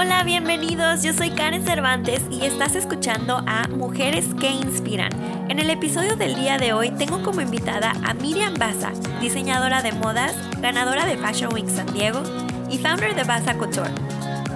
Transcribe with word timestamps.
Hola, 0.00 0.22
bienvenidos. 0.22 1.02
Yo 1.02 1.12
soy 1.12 1.30
Karen 1.30 1.64
Cervantes 1.64 2.22
y 2.30 2.44
estás 2.44 2.76
escuchando 2.76 3.42
a 3.48 3.66
Mujeres 3.66 4.26
que 4.38 4.48
Inspiran. 4.48 5.10
En 5.50 5.58
el 5.58 5.70
episodio 5.70 6.14
del 6.14 6.36
día 6.36 6.56
de 6.56 6.72
hoy 6.72 6.92
tengo 6.92 7.20
como 7.24 7.40
invitada 7.40 7.94
a 8.04 8.14
Miriam 8.14 8.54
Baza, 8.54 8.92
diseñadora 9.20 9.82
de 9.82 9.90
modas, 9.90 10.36
ganadora 10.60 11.04
de 11.04 11.16
Fashion 11.16 11.52
Week 11.52 11.68
San 11.68 11.92
Diego 11.92 12.22
y 12.70 12.78
founder 12.78 13.16
de 13.16 13.24
Baza 13.24 13.58
Couture. 13.58 13.90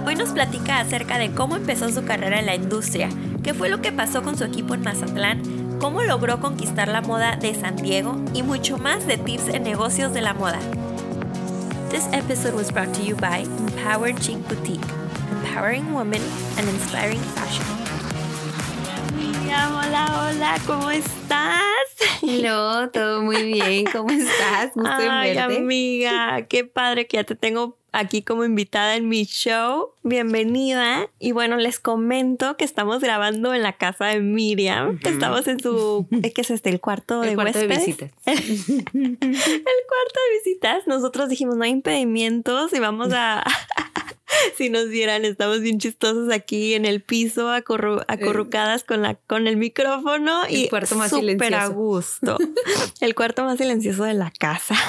Hoy 0.07 0.15
nos 0.15 0.29
platica 0.29 0.79
acerca 0.79 1.17
de 1.17 1.31
cómo 1.31 1.57
empezó 1.57 1.89
su 1.89 2.05
carrera 2.05 2.39
en 2.39 2.45
la 2.45 2.55
industria, 2.55 3.09
qué 3.43 3.53
fue 3.53 3.67
lo 3.67 3.81
que 3.81 3.91
pasó 3.91 4.23
con 4.23 4.37
su 4.37 4.45
equipo 4.45 4.75
en 4.75 4.83
Mazatlán, 4.83 5.41
cómo 5.77 6.03
logró 6.03 6.39
conquistar 6.39 6.87
la 6.87 7.01
moda 7.01 7.35
de 7.35 7.53
San 7.53 7.75
Diego 7.75 8.15
y 8.33 8.43
mucho 8.43 8.77
más 8.77 9.05
de 9.07 9.17
tips 9.17 9.49
en 9.49 9.63
negocios 9.63 10.13
de 10.13 10.21
la 10.21 10.33
moda. 10.33 10.59
This 11.89 12.07
episode 12.13 12.55
was 12.55 12.71
brought 12.71 12.93
to 12.93 13.03
you 13.03 13.17
by 13.17 13.41
Empowered 13.41 14.17
Chic 14.21 14.37
Boutique, 14.47 14.81
empowering 15.53 15.93
women 15.93 16.19
and 16.57 16.67
inspiring 16.67 17.19
fashion. 17.37 17.63
Miriam, 19.15 19.71
hola, 19.75 20.05
hola, 20.17 20.57
¿cómo 20.65 20.89
estás? 20.89 21.61
Hello, 22.23 22.89
todo 22.89 23.21
muy 23.21 23.43
bien, 23.43 23.85
¿cómo 23.85 24.09
estás? 24.09 24.71
Gusto 24.73 24.99
en 24.99 25.11
Ay, 25.11 25.35
verte. 25.35 25.57
amiga, 25.57 26.47
qué 26.47 26.65
padre 26.65 27.05
que 27.05 27.17
ya 27.17 27.23
te 27.23 27.35
tengo 27.35 27.77
aquí 27.91 28.23
como 28.23 28.43
invitada 28.43 28.95
en 28.95 29.07
mi 29.07 29.25
show. 29.25 29.91
Bienvenida. 30.01 31.07
Y 31.19 31.33
bueno, 31.33 31.57
les 31.57 31.79
comento 31.79 32.57
que 32.57 32.65
estamos 32.65 32.99
grabando 33.01 33.53
en 33.53 33.61
la 33.61 33.73
casa 33.73 34.07
de 34.07 34.21
Miriam. 34.21 34.99
Estamos 35.03 35.47
en 35.47 35.59
su, 35.59 36.07
¿qué 36.09 36.41
es 36.41 36.49
este? 36.49 36.71
El 36.71 36.81
cuarto 36.81 37.21
de 37.21 37.29
El 37.29 37.35
cuarto 37.35 37.59
de 37.59 37.67
huéspedes. 37.67 37.85
visitas. 37.85 38.11
el 38.25 39.17
cuarto 39.19 40.19
de 40.25 40.37
visitas. 40.43 40.87
Nosotros 40.87 41.29
dijimos, 41.29 41.55
no 41.55 41.63
hay 41.63 41.71
impedimentos 41.71 42.73
y 42.73 42.79
vamos 42.79 43.13
a... 43.13 43.43
si 44.57 44.69
nos 44.69 44.89
vieran, 44.89 45.25
estamos 45.25 45.61
bien 45.61 45.79
chistosos 45.79 46.31
aquí 46.31 46.73
en 46.73 46.85
el 46.85 47.01
piso, 47.01 47.49
acorru- 47.53 48.03
acurrucadas 48.07 48.83
con, 48.83 49.01
la, 49.01 49.15
con 49.15 49.47
el 49.47 49.57
micrófono 49.57 50.43
El 50.45 50.55
y 50.55 50.69
cuarto 50.69 50.95
más 50.95 51.09
súper 51.11 51.55
a 51.55 51.67
gusto. 51.67 52.37
el 53.01 53.15
cuarto 53.15 53.43
más 53.43 53.57
silencioso 53.57 54.03
de 54.03 54.13
la 54.13 54.31
casa. 54.31 54.75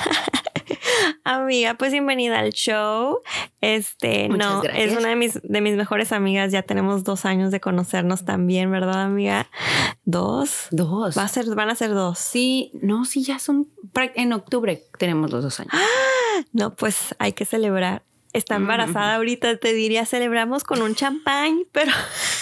Amiga, 1.25 1.75
pues 1.75 1.93
bienvenida 1.93 2.39
al 2.39 2.53
show. 2.53 3.19
Este, 3.61 4.29
Muchas 4.29 4.53
no, 4.55 4.61
gracias. 4.63 4.91
es 4.93 4.99
una 4.99 5.09
de 5.09 5.17
mis, 5.17 5.41
de 5.43 5.61
mis 5.61 5.75
mejores 5.75 6.13
amigas. 6.13 6.53
Ya 6.53 6.63
tenemos 6.63 7.03
dos 7.05 7.25
años 7.25 7.51
de 7.51 7.61
conocernos 7.61 8.25
también, 8.25 8.71
¿verdad, 8.71 9.03
amiga? 9.03 9.49
¿Dos? 10.05 10.67
Dos. 10.71 11.17
Va 11.17 11.23
a 11.25 11.29
ser, 11.29 11.47
van 11.55 11.71
a 11.71 11.75
ser 11.75 11.95
dos. 11.95 12.19
Sí, 12.19 12.71
no, 12.75 13.05
sí, 13.07 13.23
ya 13.25 13.39
son. 13.39 13.69
En 14.15 14.33
octubre 14.33 14.83
tenemos 14.99 15.31
los 15.31 15.43
dos 15.43 15.61
años. 15.61 15.73
No, 16.53 16.75
pues 16.75 17.15
hay 17.21 17.33
que 17.33 17.45
celebrar. 17.45 18.03
Está 18.35 18.57
embarazada 18.57 19.15
ahorita, 19.15 19.57
te 19.57 19.73
diría, 19.73 20.05
celebramos 20.07 20.65
con 20.65 20.83
un 20.83 20.95
champán, 20.95 21.61
pero 21.73 21.93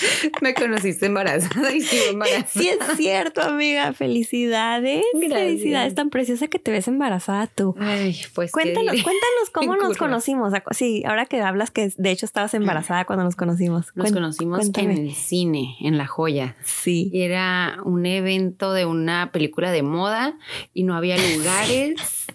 Me 0.41 0.55
conociste 0.55 1.07
embarazada 1.07 1.71
y 1.75 1.83
sigo 1.83 2.05
embarazada. 2.13 2.47
sí 2.49 2.69
es 2.69 2.79
cierto, 2.97 3.43
amiga. 3.43 3.93
Felicidades. 3.93 5.05
Gracias. 5.13 5.39
Felicidades, 5.39 5.95
tan 5.95 6.11
preciosa 6.11 6.49
que 6.49 6.59
te 6.59 6.71
ves 6.71 6.89
embarazada 6.89 7.47
tú. 7.47 7.75
Ay, 7.79 8.19
pues. 8.35 8.51
¿qué 8.53 8.63
Cuéntanos, 8.63 9.03
cuéntanos 9.03 9.51
cómo 9.53 9.77
nos 9.77 9.97
conocimos. 9.97 10.53
Sí, 10.71 11.03
ahora 11.07 11.27
que 11.27 11.41
hablas 11.41 11.71
que 11.71 11.93
de 11.97 12.11
hecho 12.11 12.27
estabas 12.27 12.55
embarazada 12.55 13.05
cuando 13.05 13.25
nos 13.25 13.37
conocimos. 13.37 13.87
Nos 13.95 14.13
conocimos 14.13 14.61
cuéntame. 14.61 14.95
en 14.95 15.07
el 15.07 15.15
cine, 15.15 15.77
en 15.81 15.99
La 15.99 16.07
Joya. 16.07 16.57
Sí. 16.65 17.11
Era 17.13 17.79
un 17.85 18.07
evento 18.07 18.73
de 18.73 18.87
una 18.87 19.31
película 19.33 19.71
de 19.71 19.83
moda 19.83 20.39
y 20.75 20.85
no 20.85 20.95
había 20.97 21.17
lugares. 21.37 22.27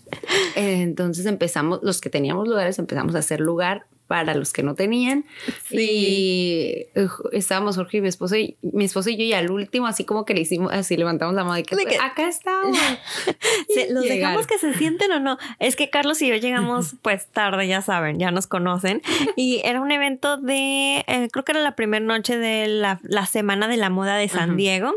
Entonces 0.55 1.25
empezamos, 1.25 1.79
los 1.81 2.01
que 2.01 2.09
teníamos 2.09 2.47
lugares, 2.47 2.79
empezamos 2.79 3.15
a 3.15 3.19
hacer 3.19 3.41
lugar 3.47 3.85
para 4.07 4.35
los 4.35 4.53
que 4.53 4.63
no 4.63 4.73
tenían. 4.73 5.25
Y 5.69 6.85
eh, 6.95 7.07
estábamos 7.33 7.75
Jorge 7.75 7.97
y 7.97 8.01
mi 8.01 8.07
esposo 8.07 8.37
y 8.37 8.55
mi 8.61 8.85
esposo 8.85 9.09
y 9.09 9.17
yo 9.17 9.23
y 9.23 9.33
al 9.33 9.51
último 9.51 9.85
así 9.87 10.05
como 10.05 10.23
que 10.23 10.33
le 10.33 10.41
hicimos 10.41 10.71
así 10.71 10.95
levantamos 10.95 11.35
la 11.35 11.43
mano 11.43 11.57
y 11.59 11.63
que, 11.63 11.75
De 11.75 11.85
que- 11.85 11.97
acá 11.97 12.27
estamos. 12.29 12.77
Se- 13.73 13.91
¿Los 13.93 14.03
dejamos 14.05 14.47
que 14.47 14.57
se 14.59 14.73
sienten 14.75 15.11
o 15.11 15.19
no? 15.19 15.37
Es 15.59 15.75
que 15.75 15.89
Carlos 15.89 16.21
y 16.21 16.27
yo 16.29 16.35
llegamos 16.35 16.95
pues 17.01 17.27
tarde, 17.27 17.67
ya 17.67 17.81
saben, 17.81 18.17
ya 18.17 18.31
nos 18.31 18.47
conocen. 18.47 19.01
Y 19.35 19.61
era 19.65 19.81
un 19.81 19.91
evento 19.91 20.37
de, 20.37 21.03
eh, 21.07 21.27
creo 21.31 21.43
que 21.43 21.51
era 21.51 21.61
la 21.61 21.75
primera 21.75 22.05
noche 22.05 22.37
de 22.37 22.67
la, 22.67 22.99
la 23.03 23.25
Semana 23.25 23.67
de 23.67 23.75
la 23.77 23.89
Moda 23.89 24.15
de 24.15 24.29
San 24.29 24.51
Ujú. 24.51 24.57
Diego. 24.57 24.93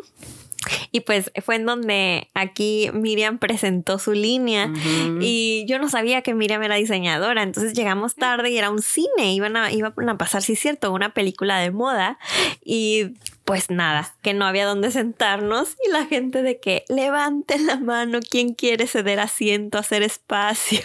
Y 0.93 1.01
pues 1.01 1.31
fue 1.45 1.57
en 1.57 1.67
donde 1.67 2.29
aquí 2.35 2.91
Miriam 2.93 3.39
presentó 3.39 3.99
su 3.99 4.13
línea. 4.13 4.73
Y 5.21 5.65
yo 5.69 5.79
no 5.79 5.89
sabía 5.89 6.23
que 6.23 6.35
Miriam 6.35 6.63
era 6.63 6.75
diseñadora, 6.75 7.43
entonces 7.43 7.75
llegamos 7.75 8.17
tarde 8.17 8.51
y 8.51 8.59
era 8.59 8.71
un 8.71 8.83
cine, 8.83 9.33
iban 9.35 9.57
a, 9.57 9.73
iban 9.73 10.09
a 10.09 10.19
pasar, 10.19 10.43
sí 10.43 10.55
es 10.55 10.61
cierto, 10.61 10.93
una 10.93 11.15
película 11.15 11.59
de 11.59 11.71
moda 11.71 12.19
y 12.65 13.15
pues 13.45 13.69
nada, 13.69 14.15
que 14.23 14.33
no 14.33 14.47
había 14.47 14.65
dónde 14.65 14.93
sentarnos 14.93 15.77
y 15.85 15.91
la 15.91 16.07
gente 16.07 16.43
de 16.43 16.61
que 16.61 16.85
levanten 16.89 17.67
la 17.67 17.77
mano, 17.79 18.21
¿quién 18.21 18.55
quiere 18.55 18.87
ceder 18.87 19.19
asiento, 19.19 19.77
hacer 19.77 20.05
espacio? 20.05 20.81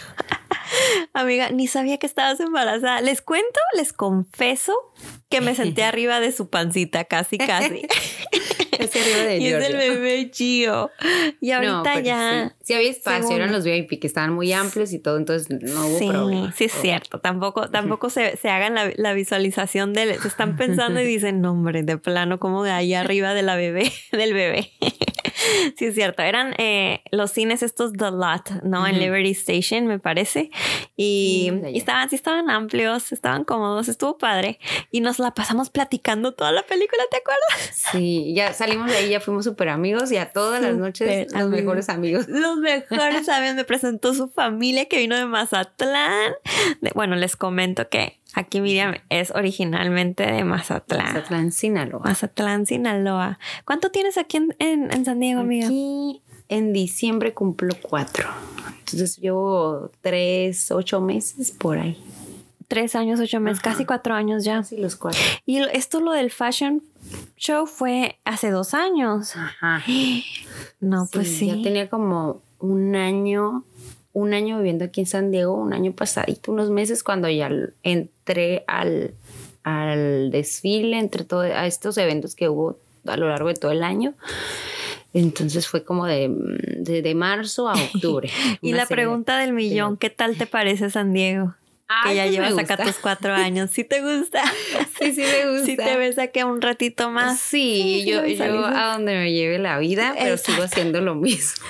Amiga, 1.14 1.50
ni 1.52 1.68
sabía 1.68 2.00
que 2.00 2.08
estabas 2.08 2.40
embarazada. 2.40 3.02
Les 3.02 3.22
cuento, 3.22 3.60
les 3.76 3.94
confieso 3.94 4.74
que 5.30 5.42
me 5.42 5.54
senté 5.54 5.84
arriba 5.84 6.20
de 6.20 6.32
su 6.32 6.50
pancita, 6.50 7.06
casi, 7.06 7.38
casi. 7.38 7.88
Casi 8.94 9.00
arriba 9.00 9.24
de 9.26 9.38
y 9.38 9.48
es 9.48 9.70
el 9.70 9.78
bebé 9.78 10.32
Gio. 10.34 10.92
Y 11.42 11.52
ahorita 11.52 12.00
ya... 12.02 12.56
Sí, 12.62 12.66
Sí 12.66 12.74
había 12.74 12.90
espacio, 12.90 13.22
Segundo. 13.22 13.44
eran 13.44 13.52
los 13.52 13.64
VIP 13.64 14.00
que 14.00 14.08
estaban 14.08 14.34
muy 14.34 14.52
amplios 14.52 14.92
y 14.92 15.00
todo, 15.00 15.18
entonces 15.18 15.50
no 15.50 15.88
hubo 15.88 16.00
sí, 16.00 16.10
problema. 16.10 16.52
Sí, 16.52 16.66
es 16.66 16.74
cierto. 16.74 17.20
Tampoco, 17.20 17.70
tampoco 17.70 18.10
se, 18.10 18.38
se 18.38 18.50
hagan 18.50 18.74
la, 18.74 18.92
la 18.96 19.14
visualización 19.14 19.94
de 19.94 20.18
se 20.20 20.28
están 20.28 20.58
pensando 20.58 21.00
y 21.00 21.06
dicen, 21.06 21.42
no, 21.42 21.52
hombre, 21.52 21.84
de 21.84 21.98
plano, 21.98 22.40
como 22.40 22.64
de 22.64 22.72
ahí 22.72 22.94
arriba 22.94 23.34
de 23.34 23.44
la 23.44 23.56
bebé, 23.56 23.92
del 24.12 24.34
bebé. 24.34 24.72
sí, 25.78 25.86
es 25.86 25.96
cierto. 25.96 26.22
Eran 26.24 26.54
eh, 26.58 27.02
los 27.12 27.32
cines 27.32 27.64
estos 27.64 27.94
The 27.94 28.12
Lot, 28.12 28.64
¿no? 28.64 28.86
En. 28.88 29.00
Liberty 29.00 29.32
Station, 29.32 29.88
me 29.88 30.00
parece. 30.00 30.50
Y, 30.96 31.52
Sí, 31.66 31.70
y 31.74 31.78
estaban, 31.78 32.10
sí 32.10 32.16
estaban 32.16 32.50
amplios, 32.50 33.12
estaban 33.12 33.44
cómodos, 33.44 33.88
estuvo 33.88 34.18
padre. 34.18 34.60
Y 34.92 35.02
nos 35.02 35.20
la 35.20 35.32
pasamos 35.34 35.70
platicando 35.70 36.34
toda 36.34 36.52
la 36.52 36.64
película, 36.64 37.04
¿te 37.12 37.18
acuerdas? 37.18 37.76
Sí, 37.92 38.34
ya 38.36 38.54
salimos 38.54 38.90
de 38.90 38.98
ahí, 38.98 39.10
ya 39.10 39.20
fuimos 39.20 39.46
súper 39.46 39.70
amigos 39.70 40.12
y 40.12 40.18
a 40.18 40.32
todas 40.32 40.62
las 40.62 40.76
noches 40.76 41.26
los 41.32 41.42
amigos. 41.42 41.52
mejores 41.52 41.90
amigos. 41.90 42.28
Los 42.28 42.58
mejores 42.58 43.28
amigos. 43.30 43.56
Me 43.56 43.64
presentó 43.66 44.14
su 44.14 44.28
familia 44.30 44.86
que 44.86 44.98
vino 44.98 45.16
de 45.16 45.26
Mazatlán. 45.26 46.34
De- 46.82 46.92
bueno, 46.96 47.16
les 47.16 47.36
comento 47.36 47.90
que 47.90 48.20
aquí 48.36 48.62
Miriam 48.62 48.96
es 49.10 49.32
originalmente 49.32 50.24
de 50.32 50.44
Mazatlán. 50.44 51.14
Mazatlán, 51.14 51.52
Sinaloa. 51.52 52.02
Mazatlán, 52.04 52.66
Sinaloa. 52.66 53.40
¿Cuánto 53.66 53.92
tienes 53.92 54.18
aquí 54.18 54.38
en, 54.38 54.56
en- 54.60 54.92
en 54.92 55.06
San 55.06 55.20
Diego, 55.20 55.42
amiga? 55.42 55.68
Aquí 55.68 56.22
en 56.50 56.74
diciembre 56.74 57.34
cumplo 57.34 57.76
cuatro. 57.82 58.28
Entonces 58.80 59.18
llevo 59.18 59.90
tres, 60.02 60.70
ocho 60.72 61.02
meses 61.02 61.52
por 61.52 61.78
ahí. 61.80 61.98
Tres 62.68 62.96
años, 62.96 63.20
ocho 63.20 63.40
meses, 63.40 63.60
Ajá. 63.60 63.72
casi 63.72 63.86
cuatro 63.86 64.14
años 64.16 64.44
ya. 64.44 64.58
Casi 64.58 64.78
los 64.78 64.96
cuatro. 64.96 65.20
Y 65.46 65.58
esto, 65.74 66.00
lo 66.02 66.12
del 66.12 66.32
fashion 66.32 66.82
show, 67.38 67.68
fue 67.68 68.18
hace 68.26 68.50
dos 68.52 68.74
años. 68.74 69.36
Ajá. 69.36 69.84
No, 70.80 71.08
pues 71.12 71.36
sí. 71.38 71.48
Ya 71.48 71.62
tenía 71.64 71.90
como 71.90 72.42
un 72.60 72.96
año, 72.96 73.64
un 74.16 74.34
año 74.34 74.58
viviendo 74.58 74.86
aquí 74.86 75.02
en 75.02 75.08
San 75.08 75.30
Diego, 75.30 75.54
un 75.54 75.74
año 75.74 75.92
pasadito, 75.92 76.54
unos 76.54 76.70
meses 76.70 77.04
cuando 77.04 77.30
ya 77.30 77.50
entré 77.84 78.64
al, 78.66 79.14
al 79.64 80.32
desfile, 80.32 80.98
entre 80.98 81.26
todo, 81.26 81.42
a 81.42 81.68
estos 81.68 81.98
eventos 81.98 82.34
que 82.34 82.48
hubo 82.48 82.80
a 83.06 83.18
lo 83.18 83.28
largo 83.28 83.50
de 83.50 83.56
todo 83.56 83.72
el 83.72 83.84
año. 83.84 84.14
Entonces 85.14 85.68
fue 85.68 85.84
como 85.84 86.06
de, 86.06 86.30
de, 86.30 87.02
de 87.02 87.14
marzo 87.14 87.68
a 87.68 87.74
octubre. 87.94 88.30
Y 88.62 88.72
la 88.72 88.86
pregunta 88.86 89.38
del 89.38 89.52
millón, 89.52 89.98
¿qué 89.98 90.10
tal 90.10 90.38
te 90.38 90.48
parece 90.48 90.90
San 90.90 91.12
Diego? 91.12 91.54
Ay, 91.90 92.12
que 92.12 92.16
ya 92.16 92.26
llevas 92.28 92.58
acá 92.58 92.78
tus 92.78 92.96
cuatro 92.96 93.34
años. 93.34 93.70
¿Sí 93.70 93.84
te 93.84 94.02
gusta? 94.02 94.44
Sí, 95.00 95.14
sí 95.14 95.22
me 95.22 95.52
gusta. 95.52 95.66
Si 95.66 95.78
te 95.78 95.98
ves 95.98 96.18
aquí 96.18 96.44
un 96.44 96.62
ratito 96.62 97.10
más. 97.10 97.40
Sí, 97.40 98.02
sí, 98.04 98.06
yo, 98.06 98.26
yo 98.26 98.66
a 98.66 98.94
donde 98.94 99.16
me 99.16 99.32
lleve 99.32 99.60
la 99.60 99.78
vida, 99.78 100.16
pero 100.18 100.38
sigo 100.38 100.64
haciendo 100.64 101.02
lo 101.02 101.16
mismo. 101.16 101.66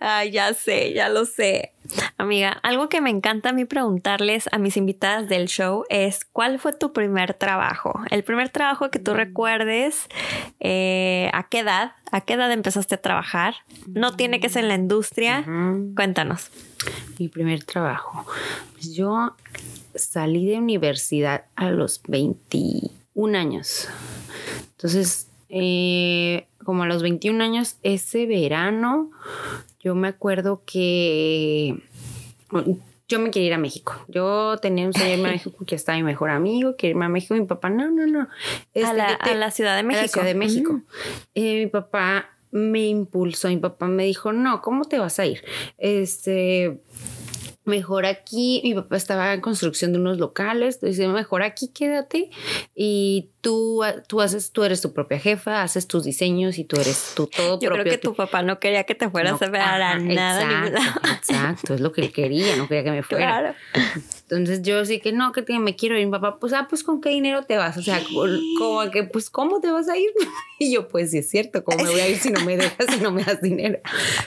Ay, 0.00 0.30
ya 0.32 0.54
sé, 0.54 0.92
ya 0.92 1.08
lo 1.08 1.24
sé. 1.24 1.73
Amiga, 2.16 2.50
algo 2.62 2.88
que 2.88 3.00
me 3.00 3.10
encanta 3.10 3.50
a 3.50 3.52
mí 3.52 3.64
preguntarles 3.64 4.48
a 4.52 4.58
mis 4.58 4.76
invitadas 4.76 5.28
del 5.28 5.46
show 5.48 5.84
es 5.90 6.24
¿cuál 6.24 6.58
fue 6.58 6.72
tu 6.72 6.92
primer 6.92 7.34
trabajo? 7.34 8.00
El 8.10 8.24
primer 8.24 8.48
trabajo 8.48 8.90
que 8.90 8.98
tú 8.98 9.14
recuerdes, 9.14 10.08
eh, 10.60 11.30
¿a 11.34 11.48
qué 11.48 11.60
edad? 11.60 11.92
¿A 12.10 12.22
qué 12.22 12.34
edad 12.34 12.50
empezaste 12.52 12.94
a 12.94 13.02
trabajar? 13.02 13.56
No 13.86 14.16
tiene 14.16 14.40
que 14.40 14.48
ser 14.48 14.62
en 14.64 14.68
la 14.68 14.76
industria. 14.76 15.44
Cuéntanos. 15.94 16.50
Mi 17.18 17.28
primer 17.28 17.64
trabajo. 17.64 18.24
Pues 18.72 18.94
yo 18.94 19.34
salí 19.94 20.46
de 20.46 20.58
universidad 20.58 21.44
a 21.56 21.70
los 21.70 22.00
21 22.08 23.38
años. 23.38 23.88
Entonces, 24.72 25.28
eh, 25.48 26.46
como 26.64 26.84
a 26.84 26.86
los 26.86 27.02
21 27.02 27.42
años, 27.42 27.76
ese 27.82 28.26
verano, 28.26 29.10
yo 29.84 29.94
me 29.94 30.08
acuerdo 30.08 30.62
que 30.64 31.76
yo 33.06 33.20
me 33.20 33.30
quería 33.30 33.48
ir 33.48 33.54
a 33.54 33.58
México. 33.58 33.94
Yo 34.08 34.56
tenía 34.62 34.86
un 34.86 34.94
sueño 34.94 35.26
a 35.26 35.28
México 35.30 35.64
que 35.66 35.74
estaba 35.74 35.98
mi 35.98 36.04
mejor 36.04 36.30
amigo, 36.30 36.74
quería 36.76 36.92
irme 36.92 37.04
a 37.04 37.08
México. 37.10 37.34
Mi 37.34 37.44
papá, 37.44 37.68
no, 37.68 37.90
no, 37.90 38.06
no. 38.06 38.28
Este, 38.72 38.88
a, 38.88 38.94
la, 38.94 39.08
a, 39.08 39.34
la, 39.34 39.50
Ciudad 39.50 39.76
de 39.76 39.82
México. 39.82 40.00
A 40.00 40.02
la 40.02 40.08
Ciudad 40.08 40.26
de 40.26 40.34
México. 40.34 40.80
Eh, 41.34 41.64
mi 41.64 41.66
papá 41.66 42.30
me 42.50 42.86
impulsó, 42.86 43.48
mi 43.48 43.58
papá 43.58 43.88
me 43.88 44.04
dijo, 44.04 44.32
no, 44.32 44.62
¿cómo 44.62 44.86
te 44.86 44.98
vas 44.98 45.18
a 45.18 45.26
ir? 45.26 45.44
Este, 45.76 46.78
mejor 47.64 48.06
aquí, 48.06 48.60
mi 48.64 48.74
papá 48.74 48.96
estaba 48.96 49.32
en 49.32 49.40
construcción 49.40 49.92
de 49.92 49.98
unos 49.98 50.18
locales, 50.18 50.76
entonces 50.76 51.08
mejor 51.08 51.42
aquí 51.42 51.68
quédate 51.68 52.30
y 52.74 53.30
tú, 53.40 53.82
tú 54.06 54.20
haces, 54.20 54.52
tú 54.52 54.64
eres 54.64 54.80
tu 54.80 54.92
propia 54.92 55.18
jefa, 55.18 55.62
haces 55.62 55.86
tus 55.86 56.04
diseños 56.04 56.58
y 56.58 56.64
tú 56.64 56.76
eres 56.80 57.12
tu 57.14 57.26
todo 57.26 57.58
Yo 57.60 57.70
creo 57.70 57.84
que 57.84 57.98
tu 57.98 58.14
papá 58.14 58.42
no 58.42 58.58
quería 58.60 58.84
que 58.84 58.94
te 58.94 59.08
fueras 59.08 59.40
a 59.40 59.50
ver 59.50 59.60
a 59.60 59.98
nada. 59.98 60.66
Exacto, 60.66 61.08
exacto, 61.08 61.74
es 61.74 61.80
lo 61.80 61.92
que 61.92 62.02
él 62.02 62.12
quería, 62.12 62.56
no 62.56 62.68
quería 62.68 62.84
que 62.84 62.90
me 62.90 63.02
fuera. 63.02 63.26
Claro. 63.26 63.54
Entonces 64.30 64.62
yo 64.62 64.84
sí 64.86 65.00
que 65.00 65.12
no, 65.12 65.32
que 65.32 65.44
me 65.58 65.76
quiero 65.76 65.98
ir. 65.98 66.06
Mi 66.06 66.12
papá, 66.12 66.38
pues, 66.38 66.54
ah, 66.54 66.66
pues, 66.68 66.82
¿con 66.82 67.00
qué 67.00 67.10
dinero 67.10 67.42
te 67.42 67.58
vas? 67.58 67.76
O 67.76 67.82
sea, 67.82 68.00
como 68.58 68.90
que, 68.90 69.04
pues, 69.04 69.28
¿cómo 69.28 69.60
te 69.60 69.70
vas 69.70 69.88
a 69.88 69.96
ir? 69.96 70.10
Y 70.56 70.72
yo, 70.72 70.86
pues, 70.86 71.10
sí 71.10 71.18
es 71.18 71.28
cierto, 71.28 71.64
¿cómo 71.64 71.82
me 71.82 71.90
voy 71.90 72.00
a 72.00 72.08
ir 72.08 72.16
si 72.16 72.30
no 72.30 72.40
me 72.44 72.56
dejas, 72.56 72.86
si 72.88 73.00
no 73.00 73.10
me 73.10 73.24
das 73.24 73.42
dinero? 73.42 73.80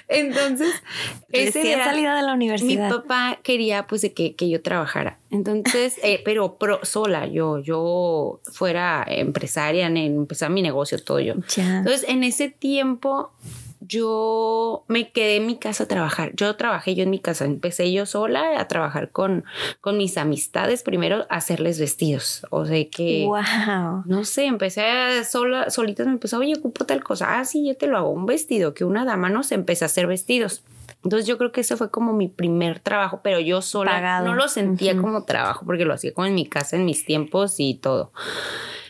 Entonces, 0.09 0.73
ese 1.31 1.71
era, 1.71 1.85
salida 1.85 2.17
de 2.17 2.21
la 2.21 2.33
universidad. 2.33 2.89
Mi 2.89 2.95
papá 2.95 3.26
quería, 3.35 3.87
pues, 3.87 4.01
de 4.01 4.13
que, 4.13 4.35
que 4.35 4.49
yo 4.49 4.61
trabajara. 4.61 5.19
Entonces, 5.29 5.97
eh, 6.03 6.21
pero 6.23 6.57
sola, 6.83 7.27
yo, 7.27 7.59
yo 7.59 8.41
fuera 8.51 9.05
empresaria, 9.07 9.87
en, 9.87 9.97
empezar 9.97 10.49
mi 10.49 10.61
negocio, 10.61 11.01
todo 11.03 11.19
yo. 11.19 11.33
Entonces, 11.33 12.05
en 12.07 12.23
ese 12.23 12.49
tiempo, 12.49 13.31
yo 13.79 14.83
me 14.87 15.11
quedé 15.11 15.37
en 15.37 15.45
mi 15.45 15.57
casa 15.57 15.83
a 15.83 15.87
trabajar. 15.87 16.31
Yo 16.35 16.55
trabajé 16.55 16.95
yo 16.95 17.03
en 17.03 17.09
mi 17.09 17.19
casa. 17.19 17.45
Empecé 17.45 17.91
yo 17.91 18.05
sola 18.05 18.59
a 18.59 18.67
trabajar 18.67 19.11
con, 19.11 19.45
con 19.81 19.97
mis 19.97 20.17
amistades. 20.17 20.83
Primero 20.83 21.25
a 21.29 21.35
hacerles 21.35 21.79
vestidos. 21.79 22.45
O 22.49 22.65
sea 22.65 22.89
que. 22.89 23.25
Wow. 23.25 24.03
No 24.05 24.23
sé, 24.25 24.45
empecé 24.45 24.81
a 24.81 25.23
sola, 25.23 25.69
solitas 25.69 26.07
me 26.07 26.13
empezó, 26.13 26.39
oye, 26.39 26.55
ocupo 26.57 26.85
tal 26.85 27.03
cosa. 27.03 27.39
Ah, 27.39 27.45
sí, 27.45 27.67
yo 27.67 27.77
te 27.77 27.87
lo 27.87 27.97
hago. 27.97 28.09
Un 28.09 28.25
vestido, 28.25 28.73
que 28.73 28.83
una 28.83 29.05
dama 29.05 29.29
no 29.29 29.43
se 29.43 29.55
empezó 29.55 29.85
a 29.85 29.87
hacer 29.87 30.07
vestidos. 30.07 30.63
Entonces 31.03 31.27
yo 31.27 31.37
creo 31.37 31.51
que 31.51 31.61
ese 31.61 31.77
fue 31.77 31.91
como 31.91 32.13
mi 32.13 32.27
primer 32.27 32.79
trabajo, 32.79 33.21
pero 33.23 33.39
yo 33.39 33.61
sola 33.61 34.21
no 34.21 34.35
lo 34.35 34.47
sentía 34.47 34.97
como 34.97 35.23
trabajo 35.23 35.65
porque 35.65 35.85
lo 35.85 35.93
hacía 35.93 36.13
como 36.13 36.27
en 36.27 36.35
mi 36.35 36.45
casa, 36.45 36.75
en 36.75 36.85
mis 36.85 37.05
tiempos 37.05 37.59
y 37.59 37.75
todo. 37.75 38.11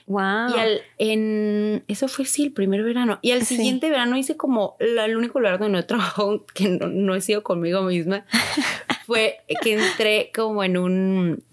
Wow. 0.07 0.55
Y 0.55 0.59
al, 0.59 0.81
en, 0.99 1.83
eso 1.89 2.07
fue 2.07 2.23
sí, 2.25 2.45
el 2.45 2.53
primer 2.53 2.81
verano. 2.81 3.19
Y 3.21 3.31
al 3.31 3.43
siguiente 3.43 3.89
verano 3.89 4.17
hice 4.17 4.37
como 4.37 4.77
el 4.79 5.17
único 5.17 5.39
lugar 5.39 5.59
donde 5.59 5.73
no 5.73 5.79
he 5.79 5.83
trabajado, 5.83 6.45
que 6.53 6.69
no, 6.69 7.13
he 7.13 7.21
sido 7.21 7.43
conmigo 7.43 7.81
misma, 7.83 8.25
fue 9.05 9.41
que 9.61 9.73
entré 9.73 10.31
como 10.33 10.63
en 10.63 10.77
un... 10.77 11.43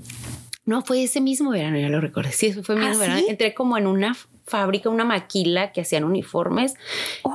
No, 0.67 0.83
fue 0.83 1.03
ese 1.03 1.21
mismo 1.21 1.51
verano, 1.51 1.79
ya 1.79 1.91
lo 1.91 2.01
recuerdo. 2.01 2.31
Sí, 2.33 2.53
fue 2.53 2.77
el 2.77 2.81
mismo 2.81 2.95
¿Ah, 2.97 2.99
verano. 3.01 3.27
Entré 3.29 3.53
como 3.53 3.77
en 3.77 3.87
una 3.87 4.17
fábrica, 4.47 4.89
una 4.89 5.05
maquila 5.05 5.73
que 5.73 5.83
hacían 5.83 6.05
uniformes. 6.05 6.75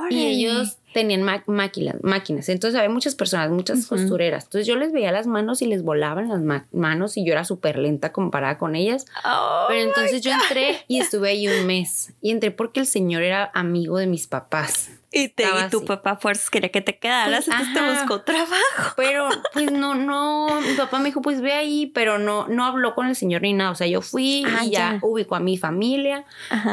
Y 0.08 0.26
ellos 0.26 0.78
tenían 0.92 1.22
máquinas, 1.22 1.96
máquinas. 2.02 2.48
Entonces 2.48 2.78
había 2.78 2.90
muchas 2.90 3.14
personas, 3.14 3.50
muchas 3.50 3.86
costureras. 3.86 4.44
Entonces 4.44 4.66
yo 4.66 4.76
les 4.76 4.92
veía 4.92 5.12
las 5.12 5.26
manos 5.26 5.62
y 5.62 5.66
les 5.66 5.82
volaban 5.82 6.28
las 6.28 6.66
manos 6.72 7.16
y 7.16 7.24
yo 7.24 7.32
era 7.32 7.44
súper 7.44 7.78
lenta 7.78 8.12
comparada 8.12 8.58
con 8.58 8.74
ellas. 8.74 9.06
Oh 9.24 9.66
Pero 9.68 9.80
entonces 9.82 10.20
yo 10.22 10.32
entré 10.32 10.84
y 10.88 11.00
estuve 11.00 11.30
ahí 11.30 11.48
un 11.48 11.66
mes. 11.66 12.12
Y 12.20 12.30
entré 12.30 12.50
porque 12.50 12.80
el 12.80 12.86
señor 12.86 13.22
era 13.22 13.50
amigo 13.54 13.98
de 13.98 14.06
mis 14.06 14.26
papás. 14.26 14.90
Y, 15.12 15.28
te, 15.28 15.42
y 15.42 15.70
tu 15.70 15.84
papá 15.84 16.16
fuerzas 16.16 16.50
quería 16.50 16.70
que 16.70 16.80
te 16.80 16.96
quedaras, 16.96 17.46
pues, 17.46 17.58
entonces 17.58 17.74
te 17.74 18.00
buscó 18.00 18.22
trabajo. 18.22 18.94
Pero 18.96 19.28
pues 19.52 19.72
no, 19.72 19.96
no, 19.96 20.60
mi 20.60 20.74
papá 20.74 20.98
me 20.98 21.06
dijo, 21.06 21.20
pues 21.20 21.40
ve 21.40 21.52
ahí, 21.52 21.86
pero 21.92 22.18
no, 22.18 22.46
no 22.46 22.64
habló 22.64 22.94
con 22.94 23.08
el 23.08 23.16
señor 23.16 23.42
ni 23.42 23.52
nada. 23.52 23.72
O 23.72 23.74
sea, 23.74 23.88
yo 23.88 24.02
fui 24.02 24.44
ah, 24.46 24.64
y 24.64 24.70
ya, 24.70 24.98
ubicó 25.02 25.34
a 25.34 25.40
mi 25.40 25.58
familia, 25.58 26.24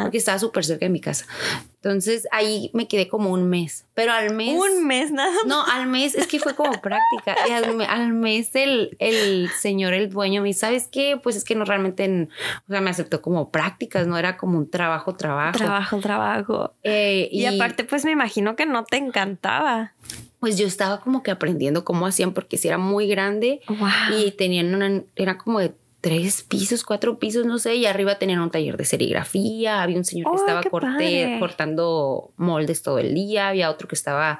porque 0.03 0.17
estaba 0.17 0.37
súper 0.37 0.65
cerca 0.65 0.85
de 0.85 0.89
mi 0.89 1.01
casa. 1.01 1.25
Entonces 1.77 2.27
ahí 2.31 2.69
me 2.73 2.87
quedé 2.87 3.07
como 3.07 3.31
un 3.31 3.49
mes, 3.49 3.85
pero 3.93 4.11
al 4.11 4.35
mes... 4.35 4.59
Un 4.59 4.85
mes 4.85 5.11
nada 5.11 5.31
más. 5.31 5.45
No, 5.45 5.63
al 5.65 5.87
mes 5.87 6.15
es 6.15 6.27
que 6.27 6.39
fue 6.39 6.53
como 6.53 6.71
práctica. 6.81 7.35
Y 7.47 7.51
al, 7.51 8.13
mes 8.13 8.55
el, 8.55 8.95
el, 8.99 9.49
señor, 9.49 9.93
el 9.93 10.09
dueño, 10.09 10.41
me 10.41 10.49
dice, 10.49 10.61
¿sabes 10.61 10.89
qué? 10.91 11.19
Pues 11.21 11.35
es 11.35 11.43
que 11.43 11.55
no 11.55 11.65
realmente, 11.65 12.27
o 12.67 12.71
sea, 12.71 12.81
me 12.81 12.89
aceptó 12.89 13.21
como 13.21 13.51
prácticas, 13.51 14.05
no 14.05 14.17
era 14.17 14.37
como 14.37 14.57
un 14.57 14.69
trabajo, 14.69 15.15
trabajo. 15.15 15.57
Trabajo, 15.57 15.99
trabajo. 15.99 16.73
Eh, 16.83 17.29
y, 17.31 17.45
aparte, 17.45 17.83
pues 17.83 18.03
me 18.03 18.11
imagino 18.11 18.26
que 18.56 18.65
no 18.65 18.83
te 18.83 18.97
encantaba. 18.97 19.94
Pues 20.39 20.57
yo 20.57 20.68
estaba 20.68 21.01
como 21.01 21.24
que 21.24 21.31
aprendiendo 21.31 21.83
cómo 21.83 22.06
hacían 22.06 22.33
porque 22.33 22.57
si 22.57 22.68
era 22.68 22.77
muy 22.77 23.07
grande 23.07 23.62
y 24.15 24.31
tenían 24.31 24.74
una, 24.74 25.03
era 25.15 25.38
como 25.38 25.59
de 25.59 25.74
tres 26.01 26.44
pisos, 26.44 26.83
cuatro 26.83 27.18
pisos, 27.18 27.45
no 27.45 27.57
sé, 27.57 27.75
y 27.75 27.85
arriba 27.85 28.15
tenían 28.15 28.39
un 28.39 28.51
taller 28.51 28.77
de 28.77 28.85
serigrafía, 28.85 29.81
había 29.81 29.97
un 29.97 30.06
señor 30.06 30.31
que 30.31 30.38
estaba 30.38 30.62
cortando 31.39 32.31
moldes 32.38 32.83
todo 32.83 33.00
el 33.00 33.13
día, 33.13 33.50
había 33.50 33.69
otro 33.69 33.88
que 33.88 33.95
estaba 33.95 34.39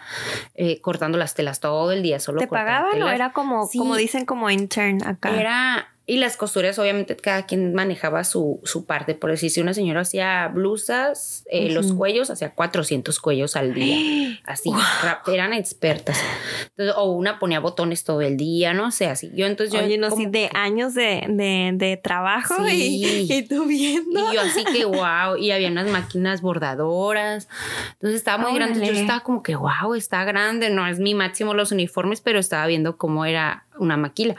eh, 0.56 0.80
cortando 0.81 1.18
las 1.18 1.33
telas 1.33 1.60
todo 1.60 1.92
el 1.92 2.04
día, 2.04 2.19
solo 2.19 2.40
¿Te 2.40 2.48
pagaban 2.48 3.01
o 3.01 3.10
era 3.10 3.33
como, 3.33 3.68
como 3.69 3.95
dicen, 3.95 4.25
como 4.25 4.50
intern 4.50 5.04
acá? 5.04 5.40
Era 5.40 5.90
y 6.09 6.15
las 6.15 6.38
costuras, 6.38 6.80
obviamente, 6.80 7.18
cada 7.18 7.45
quien 7.45 7.74
manejaba 7.74 8.24
su, 8.24 8.62
su 8.63 8.86
parte. 8.86 9.13
Por 9.13 9.30
decir, 9.30 9.51
si 9.51 9.59
una 9.59 9.74
señora 9.74 10.01
hacía 10.01 10.48
blusas, 10.48 11.44
eh, 11.51 11.69
los 11.69 11.92
cuellos, 11.92 12.30
hacía 12.30 12.51
400 12.51 13.19
cuellos 13.19 13.57
al 13.57 13.74
día. 13.74 14.39
Así, 14.45 14.71
eran 15.27 15.51
expertas. 15.51 16.18
Entonces, 16.69 16.95
o 16.98 17.12
una 17.12 17.39
ponía 17.39 17.59
botones 17.59 18.06
todo 18.06 18.21
el 18.21 18.38
día, 18.38 18.74
no 18.74 18.92
sé, 18.92 19.07
así. 19.07 19.31
Yo 19.36 19.48
entonces 19.48 19.74
yo... 19.77 19.86
Oye, 19.86 19.98
no, 19.98 20.09
de 20.09 20.50
años 20.54 20.94
de, 20.94 21.25
de, 21.27 21.71
de 21.74 21.98
trabajo 21.98 22.65
y, 22.69 23.27
y, 23.30 23.44
tú 23.44 23.65
viendo. 23.65 24.31
Y 24.31 24.36
yo 24.36 24.42
así 24.42 24.63
que, 24.63 24.86
wow, 24.86 25.36
y 25.38 25.51
había 25.51 25.69
unas 25.69 25.89
máquinas 25.89 26.42
bordadoras. 26.42 27.50
Entonces 27.94 28.19
estaba 28.19 28.48
muy 28.48 28.57
grande. 28.57 28.86
Yo 28.86 28.94
estaba 28.94 29.19
como 29.19 29.44
que, 29.44 29.57
wow, 29.57 29.94
está 29.94 30.24
grande. 30.24 30.69
No 30.69 30.88
es 30.88 31.00
mi 31.00 31.13
máximo 31.13 31.54
los 31.54 31.74
uniformes, 31.74 32.21
pero 32.21 32.39
estaba 32.39 32.65
viendo 32.68 32.95
cómo 32.95 33.25
era 33.25 33.67
una 33.79 33.97
maquila. 33.97 34.35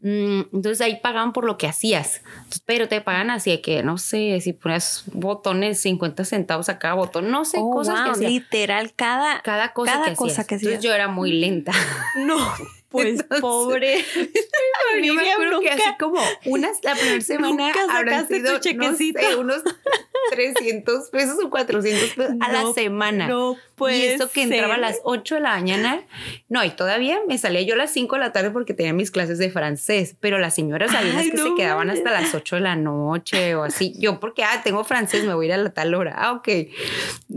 Mm, 0.00 0.40
entonces 0.52 0.80
ahí 0.80 1.00
pagaban 1.02 1.32
por 1.32 1.44
lo 1.44 1.58
que 1.58 1.66
hacías, 1.66 2.22
pero 2.64 2.88
te 2.88 3.00
pagan 3.00 3.30
así 3.30 3.56
que, 3.62 3.82
no 3.82 3.98
sé, 3.98 4.40
si 4.40 4.52
pones 4.52 5.04
botones 5.12 5.80
50 5.80 6.24
centavos 6.24 6.68
a 6.68 6.78
cada 6.78 6.94
botón, 6.94 7.30
no 7.30 7.44
sé, 7.44 7.58
oh, 7.60 7.70
cosas 7.70 8.18
que 8.18 8.26
Literal, 8.26 8.92
cada, 8.94 9.40
cada 9.42 9.72
cosa, 9.72 9.92
cada 9.92 10.06
que, 10.06 10.16
cosa 10.16 10.46
que 10.46 10.56
hacías. 10.56 10.82
yo 10.82 10.92
era 10.92 11.08
muy 11.08 11.32
lenta. 11.32 11.72
No. 12.16 12.36
Pues 12.88 13.24
pobre. 13.40 13.96
yo 15.02 15.14
me 15.14 15.32
acuerdo 15.32 15.60
que 15.60 15.70
así 15.70 15.82
como 15.98 16.20
unas, 16.46 16.78
la 16.82 16.94
primera 16.94 17.20
semana 17.20 17.72
habrán 17.90 18.28
sido, 18.28 18.58
chequecito. 18.60 19.20
No 19.20 19.28
sé, 19.28 19.36
unos 19.36 19.62
300 20.30 21.10
pesos 21.10 21.38
o 21.44 21.50
400 21.50 22.10
pesos 22.10 22.34
a 22.40 22.52
la 22.52 22.72
semana. 22.72 23.28
No 23.28 23.56
pues. 23.76 23.98
Y 23.98 24.06
eso 24.06 24.30
que 24.30 24.42
entraba 24.42 24.74
a 24.74 24.78
las 24.78 25.00
8 25.04 25.36
de 25.36 25.40
la 25.42 25.50
mañana. 25.50 26.02
No, 26.48 26.64
y 26.64 26.70
todavía 26.70 27.18
me 27.28 27.38
salía 27.38 27.62
yo 27.62 27.74
a 27.74 27.76
las 27.76 27.92
5 27.92 28.16
de 28.16 28.20
la 28.20 28.32
tarde 28.32 28.50
porque 28.50 28.74
tenía 28.74 28.92
mis 28.92 29.10
clases 29.10 29.38
de 29.38 29.50
francés, 29.50 30.16
pero 30.18 30.38
las 30.38 30.54
señoras 30.54 30.94
habían 30.94 31.30
que 31.30 31.36
se 31.36 31.54
quedaban 31.56 31.90
hasta 31.90 32.10
las 32.10 32.34
8 32.34 32.56
de 32.56 32.62
la 32.62 32.76
noche 32.76 33.54
o 33.54 33.64
así. 33.64 33.94
Yo 33.98 34.18
porque, 34.18 34.44
ah, 34.44 34.62
tengo 34.64 34.82
francés, 34.84 35.24
me 35.24 35.34
voy 35.34 35.46
a 35.46 35.48
ir 35.48 35.54
a 35.54 35.58
la 35.58 35.70
tal 35.70 35.94
hora. 35.94 36.14
Ah, 36.16 36.32
ok. 36.32 36.48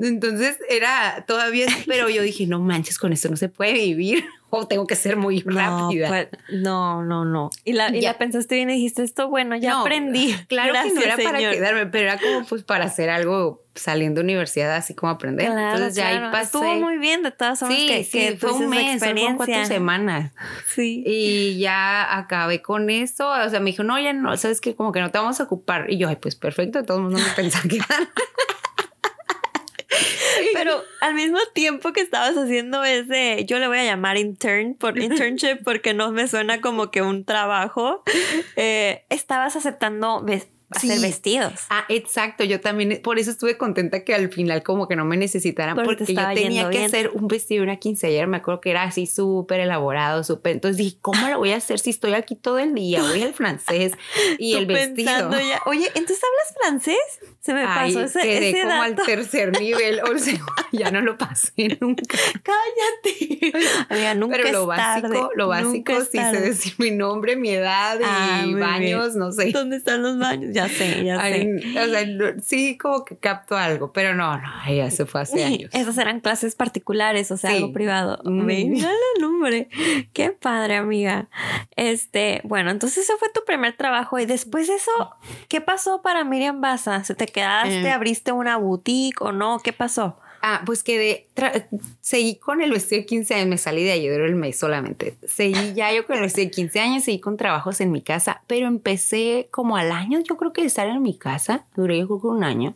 Entonces 0.01 0.57
era 0.69 1.25
todavía, 1.27 1.67
pero 1.85 2.09
yo 2.09 2.21
dije, 2.21 2.47
no 2.47 2.59
manches, 2.59 2.97
con 2.97 3.11
esto 3.11 3.29
no 3.29 3.35
se 3.35 3.49
puede 3.49 3.73
vivir 3.73 4.23
o 4.49 4.67
tengo 4.67 4.87
que 4.87 4.95
ser 4.95 5.15
muy 5.15 5.41
rápida. 5.41 6.07
Pues, 6.07 6.27
no, 6.51 7.03
no, 7.03 7.25
no. 7.25 7.49
Y 7.63 7.73
la, 7.73 7.95
y 7.95 8.01
ya. 8.01 8.17
pensaste 8.17 8.55
bien 8.55 8.69
y 8.69 8.73
dijiste 8.73 9.03
esto, 9.03 9.29
bueno, 9.29 9.55
ya 9.55 9.81
aprendí. 9.81 10.35
Claro 10.47 10.73
que 10.73 10.93
no 10.93 11.01
era 11.01 11.17
para 11.17 11.39
quedarme, 11.39 11.85
pero 11.85 12.05
era 12.05 12.19
como 12.19 12.45
pues 12.45 12.63
para 12.63 12.85
hacer 12.85 13.09
algo 13.09 13.63
saliendo 13.75 14.19
de 14.19 14.25
universidad, 14.25 14.75
así 14.75 14.93
como 14.93 15.11
aprender. 15.11 15.47
Entonces 15.47 15.95
ya 15.95 16.07
ahí 16.07 16.19
pasé. 16.31 16.57
Estuvo 16.57 16.75
muy 16.75 16.97
bien, 16.97 17.23
de 17.23 17.31
todas 17.31 17.59
formas. 17.59 17.77
Sí, 17.77 17.87
que, 17.87 18.03
sí, 18.03 18.37
fue 18.37 18.51
un 18.51 18.69
mes, 18.69 18.99
fueron 18.99 19.37
cuatro 19.37 19.65
semanas. 19.65 20.33
Sí. 20.67 21.03
Y 21.05 21.59
ya 21.59 22.17
acabé 22.17 22.61
con 22.61 22.89
eso. 22.89 23.29
O 23.29 23.49
sea, 23.49 23.59
me 23.59 23.71
dijo, 23.71 23.83
no, 23.83 23.99
ya 23.99 24.13
no, 24.13 24.35
sabes 24.37 24.61
que 24.61 24.75
como 24.75 24.91
que 24.91 24.99
no 24.99 25.11
te 25.11 25.17
vamos 25.17 25.39
a 25.39 25.43
ocupar. 25.43 25.89
Y 25.89 25.97
yo, 25.97 26.09
ay, 26.09 26.17
pues 26.17 26.35
perfecto, 26.35 26.79
de 26.79 26.85
todos 26.85 27.01
modos 27.01 27.19
no 27.19 27.27
me 27.27 27.33
pensaba 27.35 27.67
quedar. 27.69 28.09
Pero 30.69 30.83
al 31.01 31.15
mismo 31.15 31.39
tiempo 31.55 31.93
que 31.93 32.01
estabas 32.01 32.37
haciendo 32.37 32.83
ese, 32.83 33.43
yo 33.45 33.57
le 33.57 33.67
voy 33.67 33.79
a 33.79 33.85
llamar 33.85 34.17
intern 34.17 34.75
por 34.75 34.99
internship 35.01 35.63
porque 35.63 35.95
no 35.95 36.11
me 36.11 36.27
suena 36.27 36.61
como 36.61 36.91
que 36.91 37.01
un 37.01 37.25
trabajo, 37.25 38.03
eh, 38.55 39.03
estabas 39.09 39.55
aceptando 39.55 40.23
hacer 40.71 40.99
vestidos. 40.99 41.53
Ah, 41.69 41.85
exacto. 41.89 42.43
Yo 42.43 42.59
también, 42.61 43.01
por 43.03 43.19
eso 43.19 43.31
estuve 43.31 43.57
contenta 43.57 44.03
que 44.03 44.13
al 44.13 44.31
final 44.31 44.63
como 44.63 44.87
que 44.87 44.95
no 44.95 45.05
me 45.05 45.17
necesitaran 45.17 45.75
porque, 45.75 46.05
yo 46.05 46.27
tenía 46.33 46.69
que 46.69 46.85
hacer 46.85 47.11
un 47.13 47.27
vestido, 47.27 47.63
una 47.63 47.77
quinceañera. 47.77 48.27
Me 48.27 48.37
acuerdo 48.37 48.61
que 48.61 48.71
era 48.71 48.83
así 48.83 49.07
súper 49.07 49.59
elaborado, 49.59 50.23
súper. 50.23 50.53
Entonces 50.53 50.77
dije, 50.77 50.97
¿cómo 51.01 51.27
lo 51.27 51.37
voy 51.39 51.51
a 51.51 51.57
hacer 51.57 51.79
si 51.79 51.89
estoy 51.89 52.13
aquí 52.13 52.35
todo 52.35 52.59
el 52.59 52.73
día? 52.73 53.01
Voy 53.01 53.21
al 53.21 53.33
francés 53.33 53.93
y 54.39 54.55
el 54.55 54.65
vestido. 54.65 55.29
Oye, 55.65 55.87
¿entonces 55.95 56.21
hablas 56.23 56.55
francés? 56.61 56.97
Se 57.39 57.53
me 57.53 57.65
pasó 57.65 58.01
ese, 58.01 58.21
quedé 58.21 58.61
como 58.61 58.81
al 58.81 58.95
tercer 58.95 59.59
nivel. 59.59 60.01
O 60.01 60.17
sea, 60.17 60.39
ya 60.71 60.91
no 60.91 61.01
lo 61.01 61.17
pasé 61.17 61.77
nunca. 61.79 62.17
Cállate. 62.43 64.15
nunca 64.15 64.37
Pero 64.37 64.51
lo 64.51 64.61
es 64.61 64.67
básico, 64.67 65.07
tarde. 65.07 65.27
lo 65.35 65.45
Nunca 65.45 65.63
básico 65.63 65.91
es 65.93 66.09
sí 66.09 66.17
sé 66.17 66.41
decir 66.41 66.73
mi 66.77 66.91
nombre, 66.91 67.35
mi 67.35 67.49
edad 67.49 67.99
y 67.99 68.03
Ah, 68.05 68.45
baños, 68.59 69.15
no 69.15 69.31
sé. 69.31 69.51
¿Dónde 69.51 69.77
están 69.77 70.03
los 70.03 70.17
baños? 70.19 70.53
Ya 70.59 70.69
sé, 70.69 71.03
ya 71.05 71.19
Ay, 71.21 71.41
sé. 71.61 71.79
o 71.79 71.87
sea, 71.87 72.05
no- 72.05 72.41
sí, 72.41 72.77
como 72.77 73.05
que 73.05 73.17
capto 73.17 73.55
algo, 73.57 73.91
pero 73.93 74.13
no, 74.15 74.37
no, 74.37 74.47
ya 74.73 74.89
se 74.91 75.05
fue 75.05 75.21
hace 75.21 75.43
años. 75.43 75.69
Esas 75.73 75.97
eran 75.97 76.19
clases 76.19 76.55
particulares, 76.55 77.31
o 77.31 77.37
sea, 77.37 77.49
Sí. 77.51 77.57
algo 77.57 77.71
privado. 77.73 78.19
Mm. 78.25 78.45
Mira 78.45 78.89
el 79.15 79.21
nombre. 79.21 79.69
Qué 80.13 80.31
padre, 80.31 80.75
amiga. 80.75 81.29
Este, 81.75 82.41
bueno, 82.43 82.71
entonces 82.71 83.03
ese 83.05 83.13
fue 83.17 83.29
tu 83.33 83.43
primer 83.45 83.75
trabajo. 83.75 84.19
Y 84.19 84.25
después 84.25 84.67
de 84.67 84.75
eso, 84.75 84.91
¿qué 85.47 85.61
pasó 85.61 86.01
para 86.01 86.23
Miriam 86.23 86.61
Baza? 86.61 87.03
¿Se 87.03 87.15
te 87.15 87.25
quedaste, 87.27 87.81
Eh. 87.87 87.91
abriste 87.91 88.31
una 88.31 88.57
boutique 88.57 89.21
o 89.21 89.31
no? 89.31 89.59
¿Qué 89.59 89.73
pasó? 89.73 90.17
Ah, 90.41 90.61
pues 90.65 90.83
quedé, 90.83 91.27
seguí 92.01 92.35
con 92.35 92.61
el 92.61 92.71
vestido 92.71 93.01
de 93.01 93.05
15 93.05 93.33
años, 93.35 93.47
me 93.47 93.57
salí 93.57 93.83
de 93.83 94.09
duró 94.09 94.25
el 94.25 94.35
mes 94.35 94.57
solamente. 94.57 95.17
Seguí 95.27 95.73
ya 95.73 95.93
yo 95.93 96.05
con 96.05 96.15
el 96.15 96.21
vestido 96.23 96.45
de 96.45 96.51
15 96.51 96.79
años, 96.79 97.03
seguí 97.03 97.19
con 97.19 97.37
trabajos 97.37 97.81
en 97.81 97.91
mi 97.91 98.01
casa, 98.01 98.41
pero 98.47 98.67
empecé 98.67 99.47
como 99.51 99.75
al 99.77 99.91
año, 99.91 100.19
yo 100.27 100.37
creo 100.37 100.53
que 100.53 100.61
de 100.61 100.67
estar 100.67 100.87
en 100.87 101.01
mi 101.01 101.17
casa, 101.17 101.65
duré 101.75 101.99
yo 101.99 102.07
creo 102.07 102.21
que 102.21 102.27
un 102.27 102.43
año. 102.43 102.75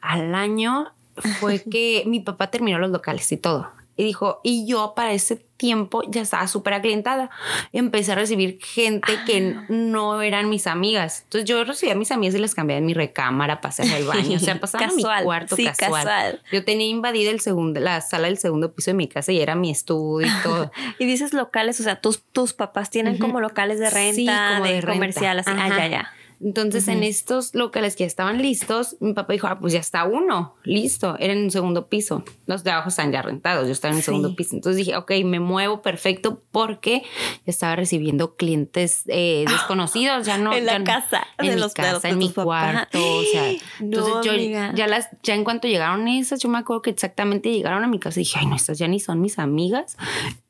Al 0.00 0.34
año 0.34 0.92
fue 1.40 1.62
que 1.70 2.04
mi 2.06 2.20
papá 2.20 2.50
terminó 2.50 2.78
los 2.78 2.90
locales 2.90 3.30
y 3.32 3.36
todo. 3.36 3.70
Y 3.96 4.04
dijo, 4.04 4.40
y 4.42 4.66
yo 4.66 4.94
para 4.96 5.12
ese 5.12 5.36
tiempo 5.56 6.02
ya 6.08 6.22
estaba 6.22 6.48
súper 6.48 6.74
aclientada. 6.74 7.30
Empecé 7.72 8.12
a 8.12 8.14
recibir 8.16 8.58
gente 8.60 9.12
que 9.24 9.56
no 9.68 10.20
eran 10.20 10.48
mis 10.50 10.66
amigas. 10.66 11.22
Entonces 11.24 11.48
yo 11.48 11.62
recibía 11.64 11.94
a 11.94 11.96
mis 11.96 12.10
amigas 12.10 12.34
y 12.34 12.38
les 12.38 12.54
cambiaba 12.54 12.78
en 12.78 12.86
mi 12.86 12.92
recámara 12.94 13.60
para 13.60 13.70
hacer 13.70 13.86
el 13.96 14.04
baño. 14.04 14.36
O 14.36 14.40
sea, 14.40 14.58
pasaba 14.60 14.88
mi 14.88 15.02
cuarto 15.02 15.54
sí, 15.54 15.64
casual. 15.64 15.92
casual. 16.04 16.42
Yo 16.52 16.64
tenía 16.64 16.88
invadida 16.88 17.30
el 17.30 17.40
segundo, 17.40 17.78
la 17.80 18.00
sala 18.00 18.26
del 18.26 18.38
segundo 18.38 18.74
piso 18.74 18.90
de 18.90 18.94
mi 18.96 19.06
casa 19.06 19.30
y 19.30 19.40
era 19.40 19.54
mi 19.54 19.70
estudio 19.70 20.26
y 20.26 20.42
todo. 20.42 20.70
Y 20.98 21.06
dices 21.06 21.32
locales, 21.32 21.78
o 21.80 21.82
sea, 21.82 22.00
tus, 22.00 22.22
tus 22.22 22.52
papás 22.52 22.90
tienen 22.90 23.18
como 23.18 23.40
locales 23.40 23.78
de 23.78 23.90
renta, 23.90 24.14
Sí, 24.14 24.26
como 24.26 24.64
de, 24.66 24.74
de 24.74 24.80
renta. 24.80 24.92
comercial, 24.92 25.38
así. 25.38 25.50
Ah, 25.54 25.68
ya, 25.68 25.86
ya. 25.86 26.12
Entonces, 26.44 26.88
en 26.88 27.02
estos 27.02 27.54
locales 27.54 27.96
que 27.96 28.04
ya 28.04 28.06
estaban 28.06 28.40
listos, 28.42 28.96
mi 29.00 29.14
papá 29.14 29.32
dijo, 29.32 29.46
ah, 29.46 29.58
pues 29.58 29.72
ya 29.72 29.80
está 29.80 30.04
uno, 30.04 30.54
listo. 30.62 31.16
Era 31.18 31.32
en 31.32 31.44
un 31.44 31.50
segundo 31.50 31.86
piso. 31.88 32.22
Los 32.46 32.62
de 32.64 32.70
abajo 32.70 32.90
están 32.90 33.10
ya 33.12 33.22
rentados, 33.22 33.66
yo 33.66 33.72
estaba 33.72 33.92
en 33.92 33.96
el 33.98 34.02
Sí. 34.02 34.06
segundo 34.06 34.36
piso. 34.36 34.54
Entonces 34.54 34.76
dije, 34.84 34.94
ok, 34.96 35.10
me 35.24 35.40
muevo 35.40 35.80
perfecto 35.80 36.42
porque 36.52 37.02
estaba 37.46 37.76
recibiendo 37.76 38.36
clientes 38.36 39.04
eh, 39.06 39.44
desconocidos, 39.48 40.26
ya 40.26 40.36
no. 40.36 40.52
En 40.52 40.66
la 40.66 40.72
ya 40.72 40.78
no- 40.80 40.84
casa 40.84 41.26
de 41.38 41.48
en 41.48 41.54
mi 41.54 41.60
los- 41.62 41.72
casa, 41.74 42.08
en 42.10 42.18
mi 42.18 42.30
cuarto, 42.30 42.98
o 42.98 43.22
sea. 43.22 43.44
No, 43.80 43.86
Entonces 43.86 44.14
yo 44.24 44.32
amiga. 44.32 44.72
ya 44.74 44.86
las, 44.86 45.08
ya 45.22 45.34
en 45.34 45.44
cuanto 45.44 45.66
llegaron 45.66 46.06
esas, 46.08 46.40
yo 46.40 46.48
me 46.50 46.58
acuerdo 46.58 46.82
que 46.82 46.90
exactamente 46.90 47.50
llegaron 47.50 47.82
a 47.84 47.86
mi 47.88 47.98
casa 47.98 48.20
y 48.20 48.24
dije, 48.24 48.38
ay, 48.40 48.46
no, 48.46 48.56
estas 48.56 48.78
ya 48.78 48.86
ni 48.86 49.00
son 49.00 49.20
mis 49.20 49.38
amigas. 49.38 49.96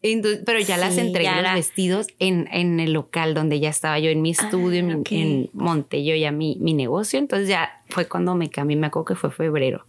Entonces, 0.03 0.43
pero 0.45 0.59
ya 0.61 0.77
las 0.77 0.99
entregué 0.99 1.25
ya 1.31 1.41
los 1.41 1.55
vestidos 1.55 2.09
en, 2.19 2.49
en 2.53 2.79
el 2.81 2.93
local 2.93 3.33
donde 3.33 3.59
ya 3.61 3.71
estaba 3.71 3.99
yo 3.99 4.11
en 4.11 4.21
mi 4.23 4.31
estudio, 4.33 4.81
en, 4.81 4.91
Ah, 4.91 4.97
ok. 4.99 5.51
Yo 5.91 6.15
ya 6.15 6.33
mi, 6.33 6.57
mi 6.61 6.75
negocio. 6.75 7.19
Entonces 7.19 7.49
ya 7.49 7.83
fue 7.89 8.07
cuando 8.09 8.35
me 8.35 8.51
cambié, 8.51 8.77
me 8.77 8.87
acuerdo 8.87 9.07
que 9.07 9.15
fue 9.15 9.31
febrero. 9.31 9.87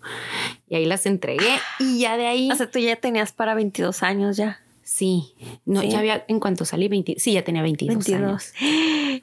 Y 0.68 0.76
ahí 0.76 0.86
las 0.86 1.06
entregué 1.06 1.58
y 1.80 2.00
ya 2.00 2.18
de 2.18 2.28
ahí, 2.28 2.52
O 2.52 2.56
sea, 2.56 2.70
tú 2.70 2.80
ya 2.80 2.96
tenías 2.96 3.32
para 3.32 3.56
22 3.56 4.04
años 4.04 4.38
ya. 4.38 4.65
Sí, 4.88 5.34
no, 5.66 5.82
Sí. 5.82 5.90
ya 5.90 5.98
había, 6.00 6.26
en 6.28 6.40
cuanto 6.40 6.64
salí, 6.64 6.88
20, 6.88 7.16
sí, 7.18 7.34
ya 7.34 7.44
tenía 7.44 7.64
22, 7.64 7.96
22. 8.06 8.22
años. 8.22 8.54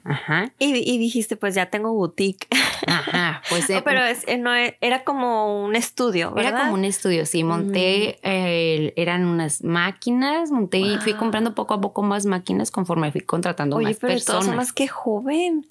Ajá, 0.03 0.51
Y, 0.59 0.75
y 0.75 0.97
dijiste, 0.97 1.37
pues 1.37 1.55
ya 1.55 1.67
tengo 1.67 1.93
boutique. 1.93 2.47
ajá, 2.85 3.41
pues 3.49 3.69
eh, 3.69 3.77
Oh, 3.79 3.83
pero 3.85 4.03
es, 4.03 4.27
eh, 4.27 4.37
no, 4.37 4.53
e- 4.53 4.77
era 4.81 5.05
como 5.05 5.63
un 5.63 5.75
estudio, 5.77 6.31
¿verdad? 6.33 6.51
Era 6.51 6.61
como 6.63 6.73
un 6.73 6.83
estudio, 6.83 7.25
sí, 7.25 7.43
monté, 7.45 8.19
eh, 8.23 8.91
eran 8.97 9.25
unas 9.25 9.63
máquinas, 9.63 10.51
monté 10.51 10.79
y 10.79 10.97
fui 10.99 11.13
comprando 11.13 11.55
poco 11.55 11.73
a 11.75 11.79
poco 11.81 12.03
más 12.03 12.25
máquinas 12.25 12.69
conforme 12.69 13.11
fui 13.13 13.21
contratando 13.21 13.77
Oye, 13.77 13.87
más 13.87 13.97
pero 13.97 14.11
de 14.13 14.19
personas. 14.19 14.45
formas, 14.47 14.73
qué 14.73 14.87
joven 14.89 15.65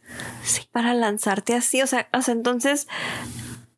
para 0.73 0.95
lanzarte 0.95 1.55
así. 1.55 1.83
O 1.83 1.87
sea, 1.87 2.09
o 2.15 2.23
sea, 2.23 2.33
entonces 2.33 2.89